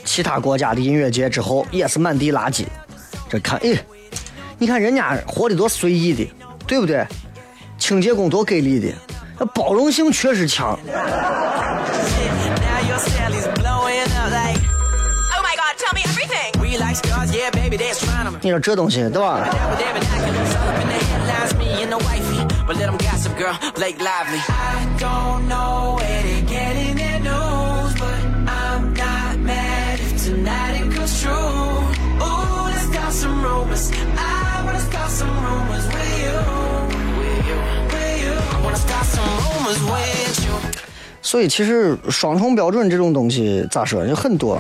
[0.04, 2.66] 其他国家的音乐节之后也是满地垃圾。
[3.30, 3.78] 这看，哎，
[4.58, 6.28] 你看人家活的多随意的，
[6.66, 7.06] 对不对？
[7.78, 8.92] 清洁工多给力的，
[9.38, 10.76] 那包容性确实强。
[18.42, 19.48] 你说这东西对吧？
[41.22, 44.60] 所以其实双重标准这种东西咋说有很多。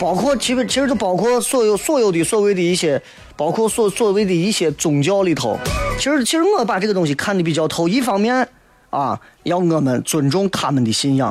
[0.00, 3.00] 包括其实其实就包括所有所有的所谓的一些，
[3.36, 5.58] 包括所所谓的一些宗教里头，
[5.98, 7.86] 其实其实我把这个东西看得比较透。
[7.86, 8.48] 一方面
[8.88, 11.30] 啊，要我们尊重他们的信仰；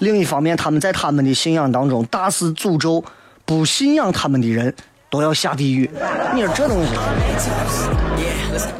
[0.00, 3.04] 另一方面，他们在他们的信仰当中大肆诅咒
[3.44, 4.74] 不信仰他们的人
[5.08, 5.88] 都要下地狱。
[6.34, 6.90] 你说这东西，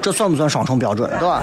[0.02, 1.42] 这算不算双重标准，对吧？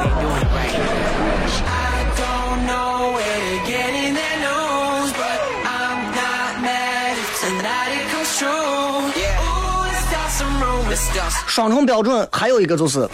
[11.47, 13.08] 双重标准还有一个就是，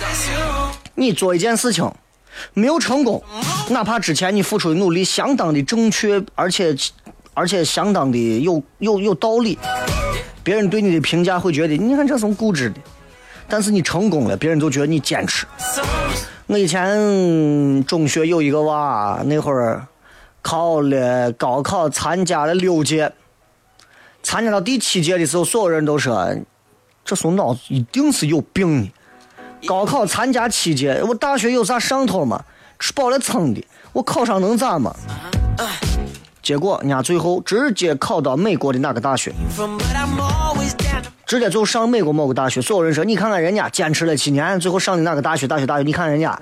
[0.96, 1.90] 你做一件事情
[2.54, 3.22] 没有成功，
[3.70, 6.76] 哪怕之前你付出的努力相当的正确，而且
[7.34, 9.58] 而且相当的有有有道理，
[10.44, 12.80] 别人对你的评价会觉得你看这种固执的，
[13.48, 15.46] 但是你成功了，别人都觉得你坚持。
[16.48, 19.86] 我以前中学有一个娃，那会儿
[20.42, 23.14] 考了高考，参加了六届，
[24.24, 26.36] 参加到第七届的时候，所有人都说
[27.10, 28.92] 这怂脑子一定是有病呢。
[29.68, 32.40] 高考参加七届，我大学有啥上头吗？
[32.78, 34.96] 吃饱了撑的，我考上能咋嘛？
[36.44, 39.34] 结果人家最后直接考到美国的哪个大学
[41.26, 42.62] 直接就上美国某个大学。
[42.62, 45.48] 所有人说，你看看人家坚持了七年，最后上的哪个大学？
[45.48, 46.40] 大学大学，你看人家。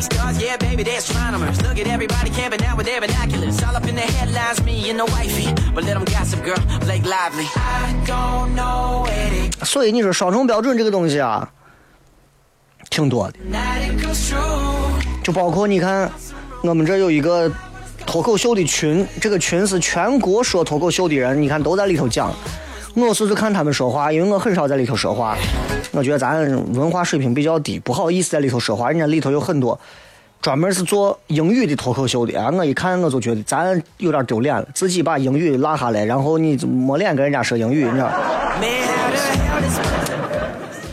[0.00, 1.60] Like stars, yeah, baby, they're astronomers.
[1.62, 3.62] Look at everybody camping out with their binoculars.
[3.62, 5.52] All up in the headlines, me and the wifey.
[5.74, 7.46] But let them gossip, girl, Blake Lively.
[7.56, 11.46] I don't know where they 所以你说双重标准这个东西啊，
[12.88, 13.38] 挺多的。
[15.22, 16.10] 就包括你看，
[16.62, 17.52] 我们这有一个
[18.06, 22.34] 脱口秀的群，这个群是全国说脱口秀的人，你看都在里头讲。
[22.94, 25.36] 我是就看他们说话，因为我很少在里头说话，
[25.92, 26.40] 我觉得咱
[26.74, 28.90] 文化水平比较低，不好意思在里头说话。
[28.90, 29.78] 人家里头有很多
[30.42, 38.10] 专门是做英语的脱口秀的啊，我一看我就觉得咱有点丢脸了，自己把英语落下来，然后你没脸跟人家说英语，你知道。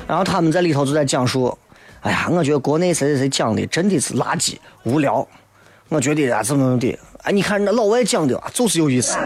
[0.08, 1.58] 然后他们在里头就在讲述，
[2.02, 5.28] 哎呀，我觉得国内谁谁谁讲的真的是垃圾无聊，
[5.90, 9.18] 我觉得啊怎么怎么的，哎，你看那老外讲的啊就是有意思。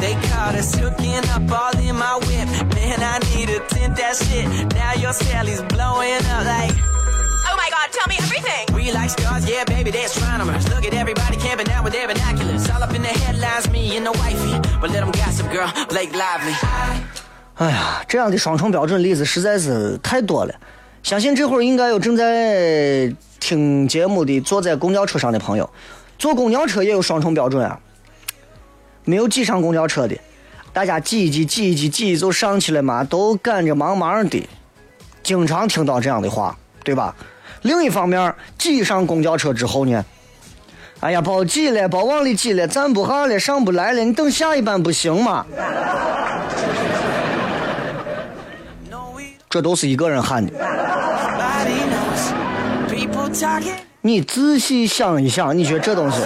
[0.00, 2.48] They caught us hooking up all in my whip.
[2.74, 4.46] Man, I need to tint that shit.
[4.74, 6.74] Now your Sally's blowing up like.
[7.50, 8.64] Oh my god, tell me everything.
[8.74, 10.68] We like stars, yeah, baby, they're astronomers.
[10.68, 12.68] Look at everybody camping out with their binoculars.
[12.70, 14.54] All up in the headlines, me and the wifey.
[14.80, 16.54] But let them gossip, girl, Blake Lively.
[17.56, 20.54] 哎呀，这样的双重标准例子实在是太多了。
[21.02, 25.68] 相信这会儿应该有正在听节目的坐在公交车上的朋友，
[26.18, 27.78] 坐公交车也有双重标准啊。
[29.04, 30.16] 没有挤上公交车的，
[30.72, 34.48] 大家挤一挤，挤一挤，挤一就上去了嘛，都赶着忙忙的，
[35.22, 37.14] 经常听到这样的话，对吧？
[37.62, 40.04] 另一方面，挤上公交车之后呢，
[41.00, 45.44] 哎呀，别挤了，别往里挤了，站不下了，上不来了，你等下一班不行吗？
[49.50, 50.52] 这都是一个人喊的。
[54.02, 56.20] 你仔细想一想，你觉得这东西？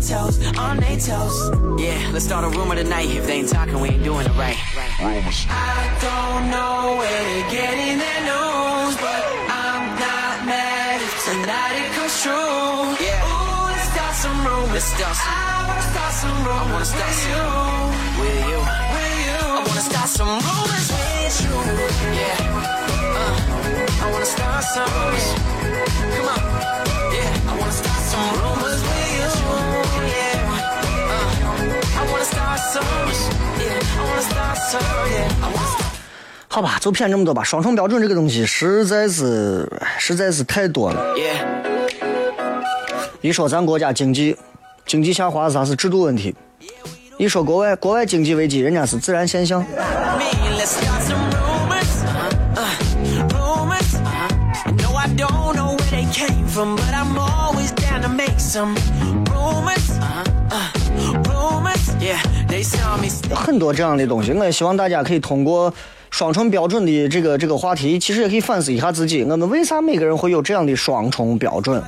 [0.00, 1.36] Toes, on their toes.
[1.80, 3.08] Yeah, let's start a rumor tonight.
[3.10, 4.56] If they ain't talking, we ain't doing it right.
[5.00, 11.92] I don't know where they're getting their news, but I'm not mad if tonight it
[11.92, 12.96] comes true.
[12.96, 13.28] Yeah.
[13.28, 14.72] Ooh, let's start some rumors.
[14.72, 15.28] Let's start some.
[15.30, 16.60] I wanna start some rumors.
[16.60, 17.92] I wanna start some.
[18.20, 18.58] With you.
[18.94, 19.40] With you.
[19.40, 21.54] I wanna start some rumors with you.
[22.16, 22.48] Yeah.
[23.20, 25.28] Uh, I wanna start some rumors.
[26.16, 26.40] Come on.
[27.14, 27.50] Yeah.
[27.50, 29.79] I wanna start some rumors with you.
[36.48, 37.42] 好吧，就骗这么多吧。
[37.42, 41.02] 双重标准这个东西实在是实在是太多了。
[43.20, 44.36] 一说咱国家经济
[44.86, 46.34] 经济下滑是啥是制度问题，
[47.18, 49.64] 一说国外国外经济危机，人家是自然现象。
[63.34, 65.72] 很多这样的东西，我也希望大家可以通过
[66.10, 71.82] 双重标准的这个这个话题，其实也可以反思一下自己，我们为啥每个人会有这样的双重标准.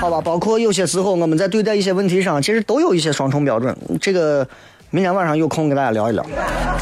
[0.00, 3.76] 好吧，包括有些时候我们在对待一些问题上，其实都有一些双重标准。
[4.00, 4.46] 这个
[4.90, 6.24] 明天晚上有空跟大家聊一聊。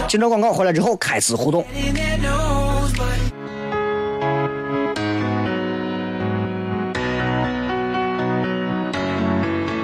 [0.06, 1.64] 进这广告回来之后开始互动。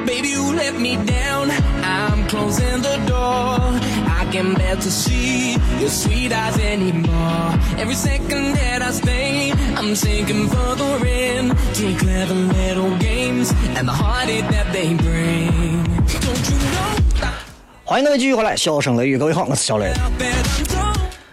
[0.07, 1.80] Baby, you let me down.
[2.31, 3.59] Closing the door.
[4.07, 7.59] I can bear to see your sweet eyes anymore.
[7.77, 13.93] Every second that I stay, I'm sinking further in to clever little games and the
[13.93, 15.83] heartache that they bring.
[16.07, 17.35] Don't you know that
[17.85, 19.93] 欢迎各位继续回来，笑声雷雨，各位好，我是小雷。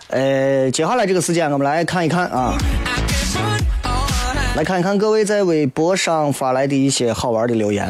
[0.10, 4.58] 呃，接下来这个时间我们来看一看啊，I can run on.
[4.58, 7.88] 来看一看各位在微博上发来的一些好玩的留言。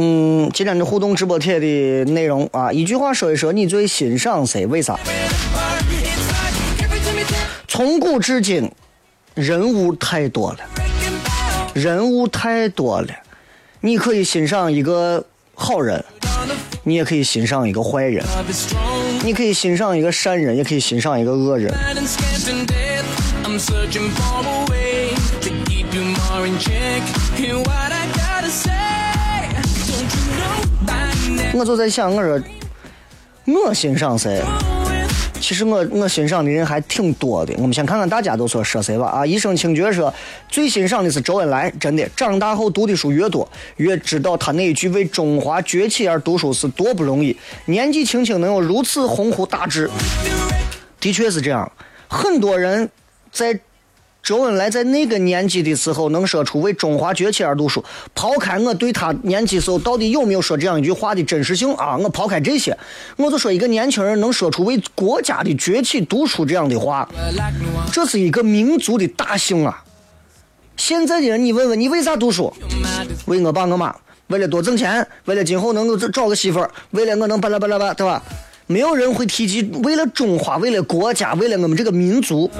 [0.00, 4.64] 嗯，今天的互动直播贴的内容啊，一句话说一说你最欣赏谁？
[4.66, 4.96] 为啥？
[7.66, 8.70] 从古至今，
[9.34, 10.58] 人物太多了，
[11.74, 13.08] 人物太多了。
[13.80, 15.24] 你可以欣赏一个
[15.56, 16.04] 好人，
[16.84, 18.24] 你也可以欣赏一个坏人，
[19.24, 21.74] 你可以欣赏一个善人，也可以欣赏一个恶人。
[31.54, 32.40] 我就在想，我说
[33.46, 34.42] 我欣赏谁？
[35.40, 37.54] 其实我我欣赏的人还挺多的。
[37.56, 39.26] 我们先看看大家都说说谁吧啊！
[39.26, 40.12] 一生清绝说
[40.48, 47.36] 最欣赏的是周恩来，真的，长大后读的书越多，越知道他那一句为中华崛起而读书是多不容易。
[47.66, 49.88] 年纪轻轻能有如此鸿鹄大志，
[51.00, 51.70] 的确是这样。
[52.08, 52.88] 很多人
[53.32, 53.58] 在
[54.28, 57.82] 周恩来在那个年纪的时候能说出为中华崛起而读书，
[58.14, 62.76] 抛开我对他年纪时候到底有没有说这样一句话的真实性啊，我抛开这些，
[63.16, 67.08] 我就说一个年轻人能说出为国家的崛起读书这样的话，
[67.90, 69.82] 这是一个民族的大幸啊！
[70.76, 72.52] 现在的人，你问问你为啥读书？
[73.24, 78.22] 为我爸我妈，为了多挣钱，为了今后能够找个媳妇儿，为了我能巴拉巴拉巴，对吧？
[78.66, 82.50] 没有人会提及为了中华，为了国家，为了我们这个民族。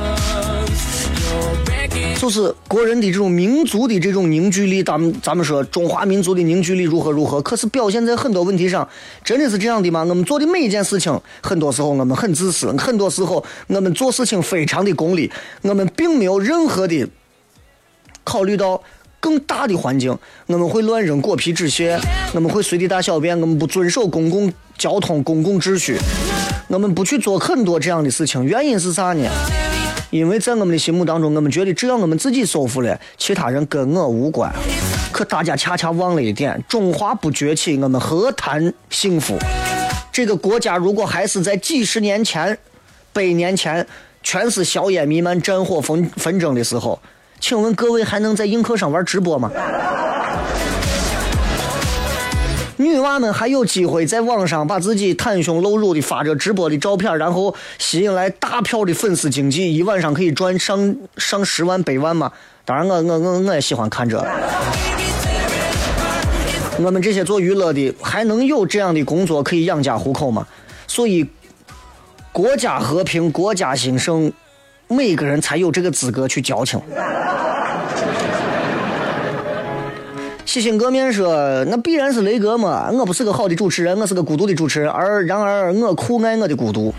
[2.18, 8.86] 就是国人的这种民族的这种凝聚力，咱们咱们说中华民族的凝聚力如何如何，可是表现在很多问题上，
[9.22, 10.00] 真的是这样的吗？
[10.00, 15.30] 我们做的每一件事情，很多时候我们很自私，很多时候我们做事情非常的功利，
[15.62, 17.08] 我们并没有任何的
[18.24, 18.82] 考虑到
[19.20, 22.00] 更大的环境，我们会乱扔果皮纸屑，
[22.34, 25.96] 我们会随地大小便，我们不遵守公共交通、公共秩序，
[26.66, 29.30] 我们不去做很多这样的事情，原因是啥呢？
[30.10, 34.50] 因为在我们的心目当中，我们觉得只要我们自己舒服了，其他人跟我无关。
[35.12, 39.36] 可大家恰恰忘了一点：中华不崛起，我们何谈幸福？
[40.10, 42.56] 这个国家如果还是在几十年前、
[43.12, 43.86] 百年前
[44.22, 46.98] 全是硝烟弥漫、战火纷纷争的时候，
[47.38, 49.50] 请问各位还能在映客上玩直播吗？
[52.80, 62.30] 女娃们还有机会在网上把自己袒胸露乳的发着直播的照片，然后吸引来大票的粉丝经济，一晚上可以赚上上十万、百万吗？
[62.64, 64.24] 当然我，我我我也喜欢看这。
[66.78, 70.46] 我们这些做娱乐的还能有这样的工作可以养家糊口吗？
[70.86, 71.26] 所以，
[72.30, 74.32] 国家和平、国家兴盛，
[74.86, 76.80] 每个人才有这个资格去矫情。
[80.48, 86.94] 洗心革面说，那必然是雷哥嘛，我不是个好的主持人，我是个孤独的主持人，而然而我酷爱我的孤独，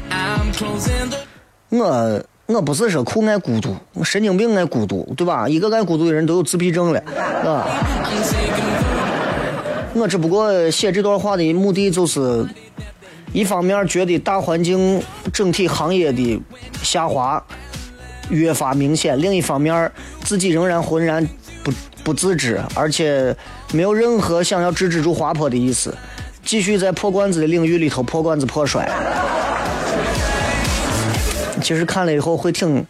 [1.70, 5.50] 我我不是说酷爱孤独，我神经病爱孤独，对吧？
[5.50, 7.00] 一个爱孤独的人都有自闭症了，
[7.44, 7.66] 啊。
[8.04, 12.46] I'm taking 我只不过写这段话的目的就是，
[13.34, 15.02] 一方面觉得大环境
[15.34, 16.40] 整体行业的
[16.84, 17.44] 下滑
[18.30, 19.92] 越发明显，另一方面
[20.22, 21.28] 自己仍然浑然
[21.64, 21.72] 不
[22.04, 23.36] 不自知，而且
[23.72, 25.96] 没有任何想要制止住滑坡的意思，
[26.44, 28.90] 继续在破罐子的领域里头破罐子破摔。
[31.62, 32.86] 其实看了以后会挺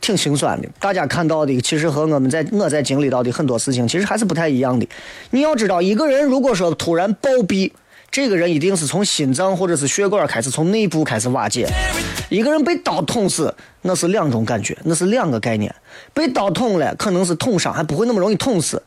[0.00, 0.68] 挺心酸的。
[0.78, 4.88] 大家看到的其实和我们在我在经历到的很多事情其实还是不太一样的。
[5.30, 7.72] 你要知道，一个人如果说突然暴毙，
[8.10, 11.68] 这个人一定是从心脏或者是血管开始从内部开始瓦解。
[12.32, 15.72] 一个人被刀捅死，那是两种感觉，那是两个概念。
[16.14, 18.82] 被刀捅了，可能是捅伤，还不会那么容易捅死。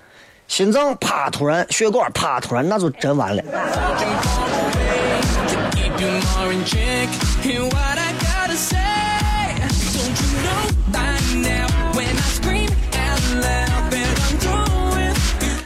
[0.47, 3.43] 心脏啪突然，血管啪突然，那就真完了。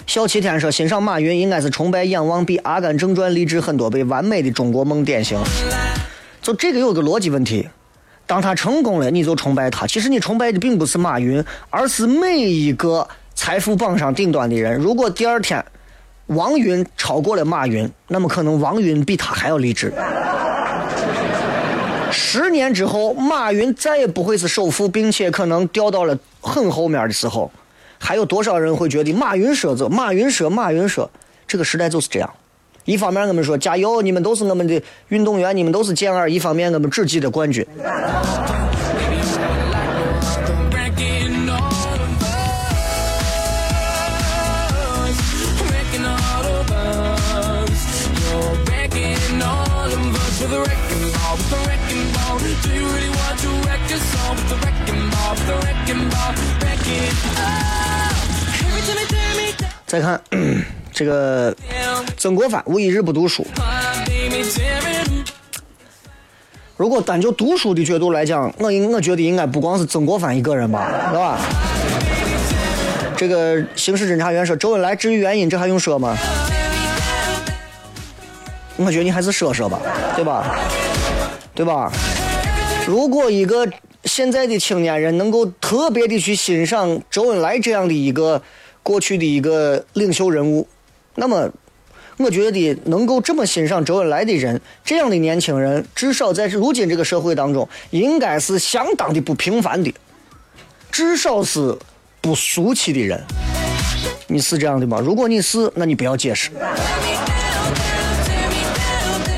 [0.05, 5.39] 小齐天说：“欣赏马云应该是崇拜《仰望》比《阿甘正传》励志很多倍，完美的中国梦典型。”
[6.49, 7.69] 就这个有个逻辑问题，
[8.25, 9.85] 当他成功了，你就崇拜他。
[9.85, 14.81] 其实你崇拜的并不是马云，而是每一个财富榜上顶端的人。
[14.81, 15.63] 如果第二天
[16.25, 19.93] 王云超过了马云，那么可能王云比他还要励志。
[22.11, 27.51] 十年之后，马云再也不会是首富，并且可能掉到了很后面的时候，
[27.99, 31.07] 还有多少人会觉得马云说这，马云说，马云说，
[31.47, 32.33] 这个时代就是这样。
[32.85, 37.65] 一方面我们说加油，你们都是我们的运动员，你们都是健儿；一方面我们只记得冠军。
[59.85, 60.21] 再看。
[60.99, 61.55] 这个
[62.17, 63.47] 曾国藩，我一日不读书。
[66.75, 71.39] 如果单就读书的角度来讲，我应我觉得应该不光是曾国藩一个人吧，是吧？
[73.15, 76.17] 这个刑事侦查员说周恩来至于原因，这还用说吗？
[78.75, 79.79] 我觉得你还是说说吧，
[80.17, 80.59] 对吧？
[81.55, 81.89] 对吧？
[82.85, 83.65] 如果一个
[84.03, 88.41] 现在的青年人能够特别的去欣赏周恩来这样的一个
[88.83, 90.67] 过去的一个领袖人物，
[91.19, 91.49] 那么
[92.15, 99.93] 我觉得能够这么欣赏周恩来的人，这样的年轻人，至少在如今这个社会当中，应该是相当的不平凡的，
[100.89, 101.77] 至少是
[102.21, 103.21] 不俗气的人。
[104.27, 104.99] 你是这样的吗？
[105.03, 106.49] 如果你是，那你不要解释。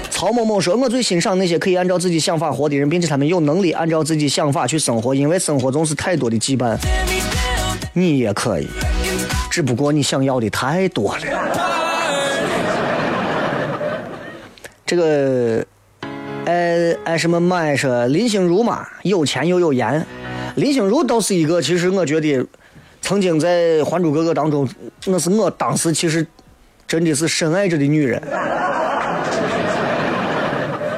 [0.10, 6.78] 曹某某说：“我最欣赏那些可以按照自己想法活的人，并且他们有能力按照自己想法去生活，因为生活中是太多的羁绊。
[7.94, 8.68] 你也可以，
[9.50, 11.71] 只不过你想要的太多了。”
[14.92, 15.66] 这个，
[16.44, 20.06] 哎哎什么买说林心如嘛，有钱又有颜。
[20.56, 22.46] 林心如倒是一个，其实我觉得
[23.02, 24.68] 曾经在《还珠格格》当中，
[25.06, 26.28] 那是我当时其实
[26.86, 28.22] 真的是深爱着的女人。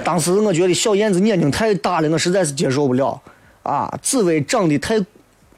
[0.03, 3.21] 当时我觉得小燕子眼睛太大了，我实在是接受不了。
[3.61, 4.99] 啊，紫薇长得太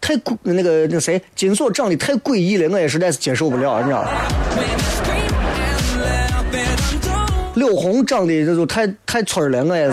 [0.02, 4.12] 太那个那谁金锁长得太诡异了，我也实在是接受不了，你知道吧？
[7.56, 9.92] 柳红长得这就太太村了，我也是。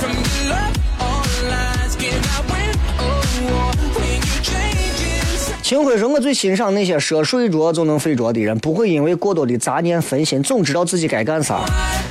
[0.00, 5.62] From your love, all lies get out when, oh, when you change it.
[5.62, 11.60] 秦晖说：“我最欣赏那些说睡着就能睡着的人，不会因为过多的杂念分心，总知道自己该干啥。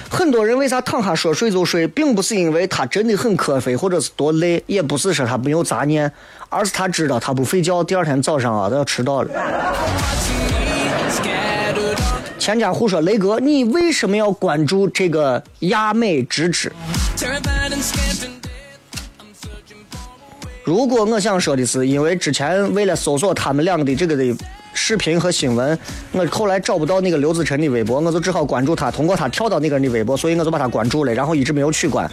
[0.09, 6.09] 很多人为啥躺下说睡就睡，并不是因为他真的很瞌睡或者是多累，也不是说他没有杂念，
[6.47, 9.29] 而是他知道他不睡觉，第二天早上啊都要迟到了。”
[12.45, 16.71] 钱家户说：“雷哥，你为什么要关注这个亚美之知
[17.17, 18.77] ？terrified and scared to death.
[19.17, 19.97] I'm searching for
[20.63, 24.37] 如果我想说的是，因为之前为了搜索他们两个的这个的
[24.75, 25.75] 视频和新闻，
[26.11, 32.07] 我后来找不到那个刘子晨的微博，我就只好关注他，通过他跳到那个人的微博，所以我就把他关注了，然后一直没有取关。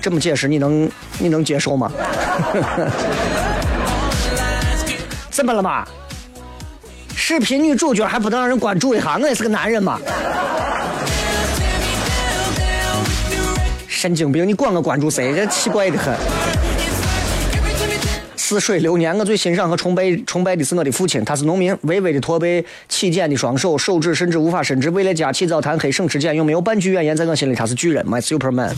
[0.00, 1.92] 这么解释，你能你能接受吗？
[5.30, 5.86] 怎么了嘛？
[7.28, 9.18] 视频女主角还不能让人关注一下？
[9.20, 9.98] 我也是个男人嘛。
[13.88, 14.46] 神经病！
[14.46, 15.34] 你管我关注谁？
[15.34, 16.14] 这奇怪的很。
[18.36, 28.72] 似水流年，我最欣赏和崇拜崇拜的是我的父亲，他是农民，微微的驼背，起茧的双手，手指甚至无法伸直，为了家起早贪黑，省吃俭用，没有半句怨言，在我心里他是巨人，my superman。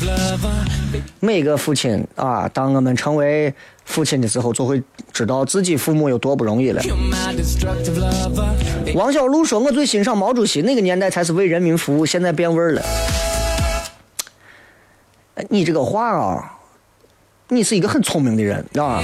[1.20, 3.52] 每个父亲啊，当我们成为
[3.88, 4.80] 父亲的时候，就会
[5.12, 6.82] 知道自己父母有多不容易了。
[8.94, 12.82] 王小璐说：“我最欣赏毛主席，那个年代才是为人民服务，现在变味儿了。”
[15.34, 16.58] 哎你这个话啊，
[17.48, 19.02] 你是一个很聪明的人啊！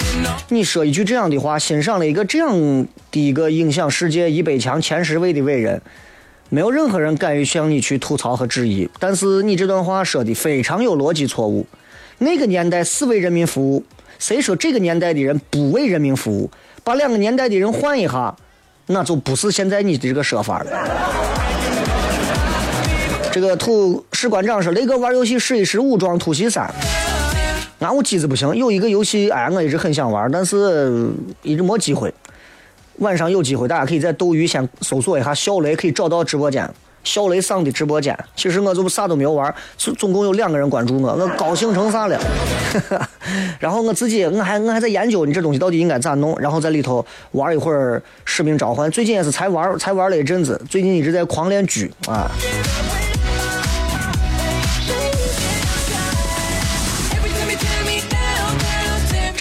[0.51, 5.80] 你说一句这样的话，欣赏了一个这样的一个影响世界一百强前十位的伟人，
[6.51, 8.89] 没有任何人敢于向你去吐槽和质疑。
[9.01, 11.66] 但是你这段话说的非常有逻辑错误。
[12.18, 13.82] 那个年代是为人民服务，
[14.19, 16.51] 谁说这个年代的人不为人民服务？
[16.83, 18.35] 把两个年代的人换一下，
[18.87, 20.71] 那就不是现在你的这个说法了。
[23.33, 26.73] 这个土士官长说：“雷哥玩游戏试一试武装突袭三。”
[27.81, 31.11] 俺我机子不行，有一个游戏，哎，我一直很想玩，但是
[31.43, 32.12] 一直没机会。
[32.99, 36.71] 晚上有机会，大家可以在斗鱼先搜索一下小雷，可以找到直播间。
[37.05, 42.18] 小雷桑的直播间，其实我就啥都没有玩，总总共有两个人关注我，我高兴成啥了。
[43.61, 52.30] 然后我自己，我还我还在研究你这东西到底应该咋弄，然后在里头玩一会儿《使命召唤》，最近也是才玩才玩了一阵子，最近一直在狂练狙啊。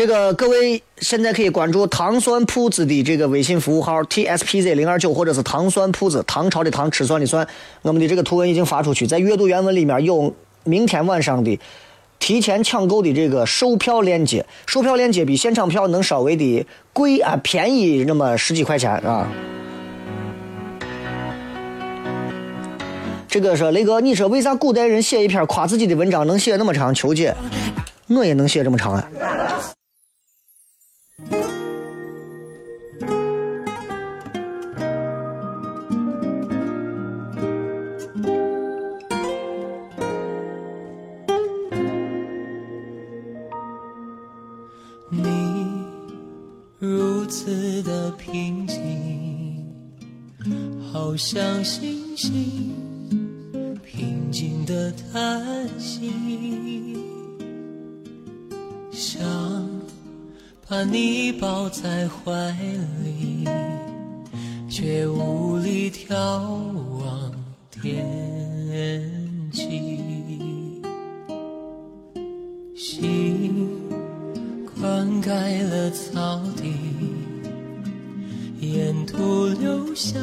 [0.03, 7.47] 这个各位现在可以关注糖酸铺子的这个微信服务号 tspz 零二九，或者是糖酸铺子，唐朝的唐，吃酸的酸。
[7.83, 10.35] 我们的这个图文已经发出去，在阅读原文里面有
[10.65, 11.57] 明天晚上的
[12.19, 19.31] 提前抢购的这个售票链接，售票链接比现场票能稍微的贵啊便宜那么十几块钱啊。
[23.29, 26.93] 这个说雷哥，你说为啥古代人写一篇夸自己的文章能写那么长？
[26.93, 27.33] 求解，
[28.09, 29.09] 我也能写这么长啊。
[45.09, 45.29] 你
[46.79, 49.65] 如此的平静，
[50.91, 52.73] 好像星星
[53.83, 56.97] 平静的叹息，
[58.91, 59.21] 想
[60.75, 62.49] 把你抱在怀
[63.03, 63.47] 里，
[64.67, 66.17] 却无力眺
[66.97, 67.31] 望
[67.69, 68.03] 天
[69.51, 70.81] 际。
[72.75, 73.69] 心
[74.81, 76.73] 灌溉了草地，
[78.59, 80.17] 沿途留下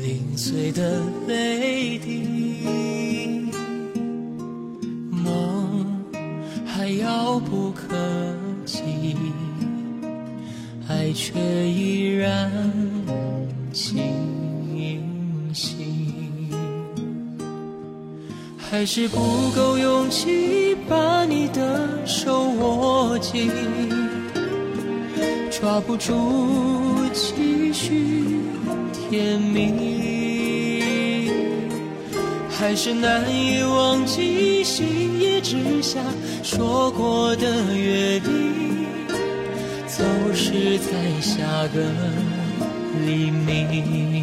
[0.00, 2.31] 零碎的泪滴。
[18.82, 23.48] 还是不够勇气把你的手握紧，
[25.52, 26.12] 抓不住
[27.12, 28.40] 继续
[28.92, 31.30] 甜蜜，
[32.50, 36.00] 还是难以忘记星夜之下
[36.42, 38.84] 说过的约定，
[39.86, 40.02] 走
[40.34, 41.84] 失在下个
[43.06, 44.21] 黎明。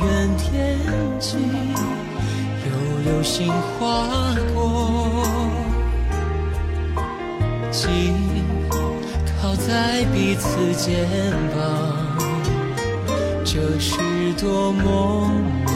[0.00, 0.78] 远天
[1.18, 1.36] 际
[2.64, 2.68] 有
[3.04, 4.06] 流星划
[4.54, 5.26] 过，
[7.72, 8.14] 紧
[9.40, 11.06] 靠在彼此肩
[11.54, 11.58] 膀，
[13.44, 13.98] 这是
[14.40, 15.28] 多么
[15.66, 15.72] 美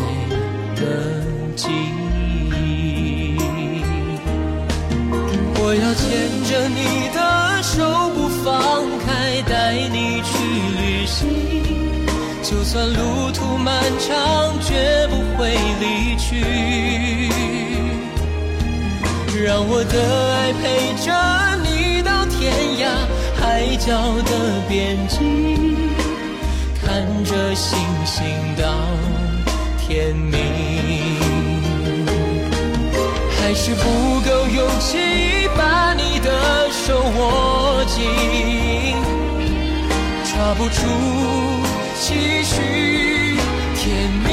[0.77, 0.83] 的
[1.57, 1.69] 记
[2.53, 3.37] 忆。
[5.57, 6.05] 我要牵
[6.45, 6.81] 着你
[7.13, 7.19] 的
[7.63, 8.53] 手不放
[9.05, 9.53] 开，带
[9.89, 10.22] 你。
[12.53, 17.31] 就算路途漫长，绝不会离去。
[19.43, 19.97] 让我的
[20.37, 21.09] 爱陪着
[21.65, 22.85] 你到天涯
[23.41, 23.91] 海角
[24.29, 24.31] 的
[24.69, 25.17] 边际，
[26.85, 28.23] 看着星星
[28.61, 28.69] 到
[29.81, 30.39] 天明，
[33.41, 33.81] 还是不
[34.21, 38.05] 够勇气把你的手握紧，
[40.27, 40.81] 抓不住
[42.13, 42.57] 期许
[43.75, 43.81] 甜
[44.25, 44.29] 蜜，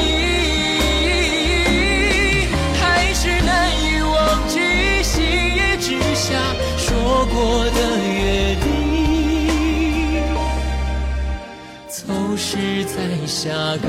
[2.77, 3.49] 还是难
[3.81, 4.59] 以忘记
[5.01, 6.27] 星夜之下
[6.77, 7.79] 说过的
[8.13, 8.67] 约定。
[11.87, 11.97] 总
[12.37, 13.87] 是在下个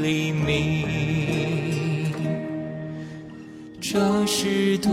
[0.00, 2.12] 黎明，
[3.80, 4.90] 这是多